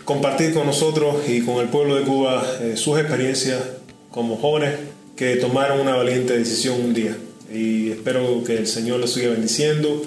compartir 0.06 0.54
con 0.54 0.66
nosotros 0.66 1.28
y 1.28 1.42
con 1.42 1.58
el 1.58 1.68
pueblo 1.68 1.96
de 1.96 2.04
Cuba 2.04 2.46
eh, 2.62 2.74
sus 2.78 2.98
experiencias 2.98 3.62
como 4.10 4.38
jóvenes 4.38 4.76
que 5.16 5.36
tomaron 5.36 5.80
una 5.80 5.96
valiente 5.96 6.38
decisión 6.38 6.80
un 6.80 6.94
día. 6.94 7.18
Y 7.54 7.92
espero 7.92 8.44
que 8.46 8.58
el 8.58 8.68
Señor 8.68 9.00
los 9.00 9.14
siga 9.14 9.32
bendiciendo 9.32 10.02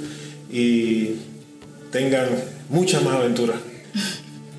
y 0.50 1.16
tengan 1.92 2.28
muchas 2.70 3.02
más 3.02 3.16
aventuras. 3.16 3.56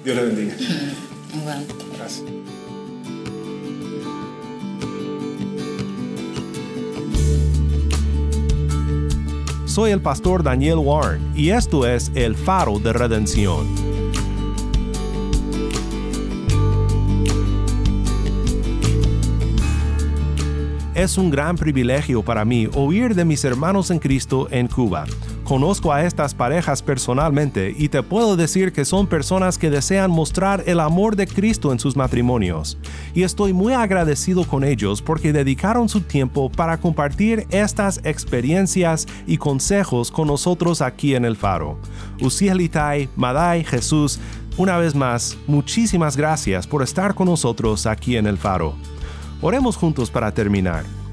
Dios 0.04 0.15
les 0.15 0.26
bendiga. 0.26 0.56
Gracias. 1.98 2.44
Soy 9.76 9.92
el 9.92 10.00
pastor 10.00 10.42
Daniel 10.42 10.78
Warren 10.78 11.34
y 11.36 11.50
esto 11.50 11.86
es 11.86 12.10
El 12.16 12.38
Faro 12.38 12.80
de 12.80 12.94
Redención. 12.94 13.68
Es 20.94 21.18
un 21.18 21.30
gran 21.30 21.58
privilegio 21.58 22.24
para 22.24 22.46
mí 22.46 22.70
oír 22.74 23.16
de 23.16 23.26
mis 23.26 23.44
hermanos 23.44 23.92
en 23.92 24.00
Cristo 24.00 24.48
en 24.50 24.70
Cuba 24.70 25.08
Conozco 25.45 25.93
a 25.93 26.03
estas 26.03 26.34
parejas 26.34 26.81
personalmente 26.81 27.71
y 27.77 27.89
te 27.89 28.01
puedo 28.01 28.36
decir 28.36 28.73
que 28.73 28.84
son 28.84 29.05
personas 29.05 29.60
que 29.60 29.69
desean 29.69 30.10
mostrar 30.10 30.63
el 30.65 30.79
amor 30.79 31.15
de 31.15 31.27
Cristo 31.27 31.71
en 31.71 31.77
sus 31.77 31.95
matrimonios. 31.95 32.79
Y 33.13 33.21
estoy 33.21 33.53
muy 33.53 33.73
agradecido 33.73 34.43
con 34.45 34.63
ellos 34.63 35.03
porque 35.03 35.34
dedicaron 35.34 35.88
su 35.88 36.01
tiempo 36.01 36.49
para 36.49 36.79
compartir 36.79 37.45
estas 37.51 38.01
experiencias 38.03 39.05
y 39.27 39.38
consejos 39.38 40.10
con 40.10 40.29
nosotros 40.29 40.81
aquí 40.81 41.13
en 41.13 41.25
el 41.25 41.36
Faro. 41.36 41.77
Ucielitai, 42.19 43.08
Madai, 43.15 43.63
Jesús, 43.63 44.19
una 44.58 44.79
vez 44.79 44.95
más, 44.95 45.38
muchísimas 45.45 46.17
gracias 46.17 46.65
por 46.65 46.81
estar 46.81 47.13
con 47.13 47.27
nosotros 47.27 47.86
aquí 47.86 48.17
en 48.17 48.25
el 48.25 48.39
Faro. 48.39 48.73
Oremos 49.41 49.77
juntos 49.77 50.10
para 50.10 50.34
terminar. 50.34 51.05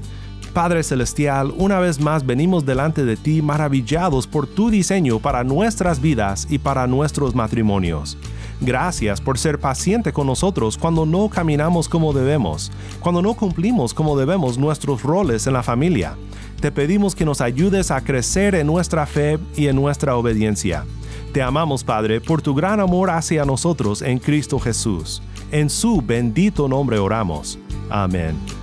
Padre 0.53 0.83
Celestial, 0.83 1.51
una 1.57 1.79
vez 1.79 1.99
más 1.99 2.23
venimos 2.23 2.63
delante 2.63 3.03
de 3.05 3.17
ti 3.17 3.41
maravillados 3.41 4.27
por 4.27 4.45
tu 4.45 4.69
diseño 4.69 5.17
para 5.17 5.43
nuestras 5.43 5.99
vidas 5.99 6.45
y 6.47 6.59
para 6.59 6.85
nuestros 6.85 7.33
matrimonios. 7.33 8.19
Gracias 8.61 9.19
por 9.19 9.39
ser 9.39 9.59
paciente 9.59 10.13
con 10.13 10.27
nosotros 10.27 10.77
cuando 10.77 11.07
no 11.07 11.27
caminamos 11.27 11.89
como 11.89 12.13
debemos, 12.13 12.71
cuando 12.99 13.23
no 13.23 13.33
cumplimos 13.33 13.95
como 13.95 14.15
debemos 14.15 14.59
nuestros 14.59 15.01
roles 15.01 15.47
en 15.47 15.53
la 15.53 15.63
familia. 15.63 16.15
Te 16.61 16.71
pedimos 16.71 17.15
que 17.15 17.25
nos 17.25 17.41
ayudes 17.41 17.89
a 17.89 18.01
crecer 18.01 18.53
en 18.53 18.67
nuestra 18.67 19.07
fe 19.07 19.39
y 19.55 19.67
en 19.67 19.75
nuestra 19.75 20.15
obediencia. 20.15 20.85
Te 21.33 21.41
amamos, 21.41 21.83
Padre, 21.83 22.21
por 22.21 22.43
tu 22.43 22.53
gran 22.53 22.79
amor 22.79 23.09
hacia 23.09 23.43
nosotros 23.43 24.03
en 24.03 24.19
Cristo 24.19 24.59
Jesús. 24.59 25.23
En 25.51 25.71
su 25.71 25.99
bendito 26.01 26.67
nombre 26.67 26.99
oramos. 26.99 27.57
Amén. 27.89 28.62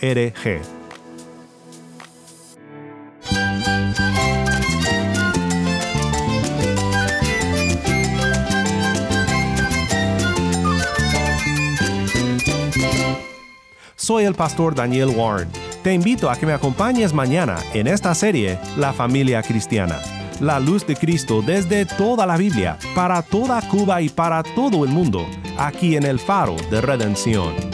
RG. 0.00 0.60
Soy 13.96 14.24
el 14.24 14.34
pastor 14.34 14.74
Daniel 14.74 15.08
Warren. 15.08 15.48
Te 15.82 15.92
invito 15.92 16.30
a 16.30 16.36
que 16.36 16.46
me 16.46 16.52
acompañes 16.52 17.12
mañana 17.12 17.56
en 17.74 17.86
esta 17.86 18.14
serie 18.14 18.58
La 18.76 18.92
familia 18.92 19.42
cristiana. 19.42 19.98
La 20.40 20.60
luz 20.60 20.86
de 20.86 20.94
Cristo 20.94 21.42
desde 21.42 21.86
toda 21.86 22.26
la 22.26 22.36
Biblia, 22.36 22.78
para 22.94 23.22
toda 23.22 23.62
Cuba 23.62 24.02
y 24.02 24.10
para 24.10 24.42
todo 24.42 24.84
el 24.84 24.90
mundo, 24.90 25.26
aquí 25.58 25.96
en 25.96 26.04
el 26.04 26.18
faro 26.18 26.54
de 26.70 26.80
redención. 26.82 27.65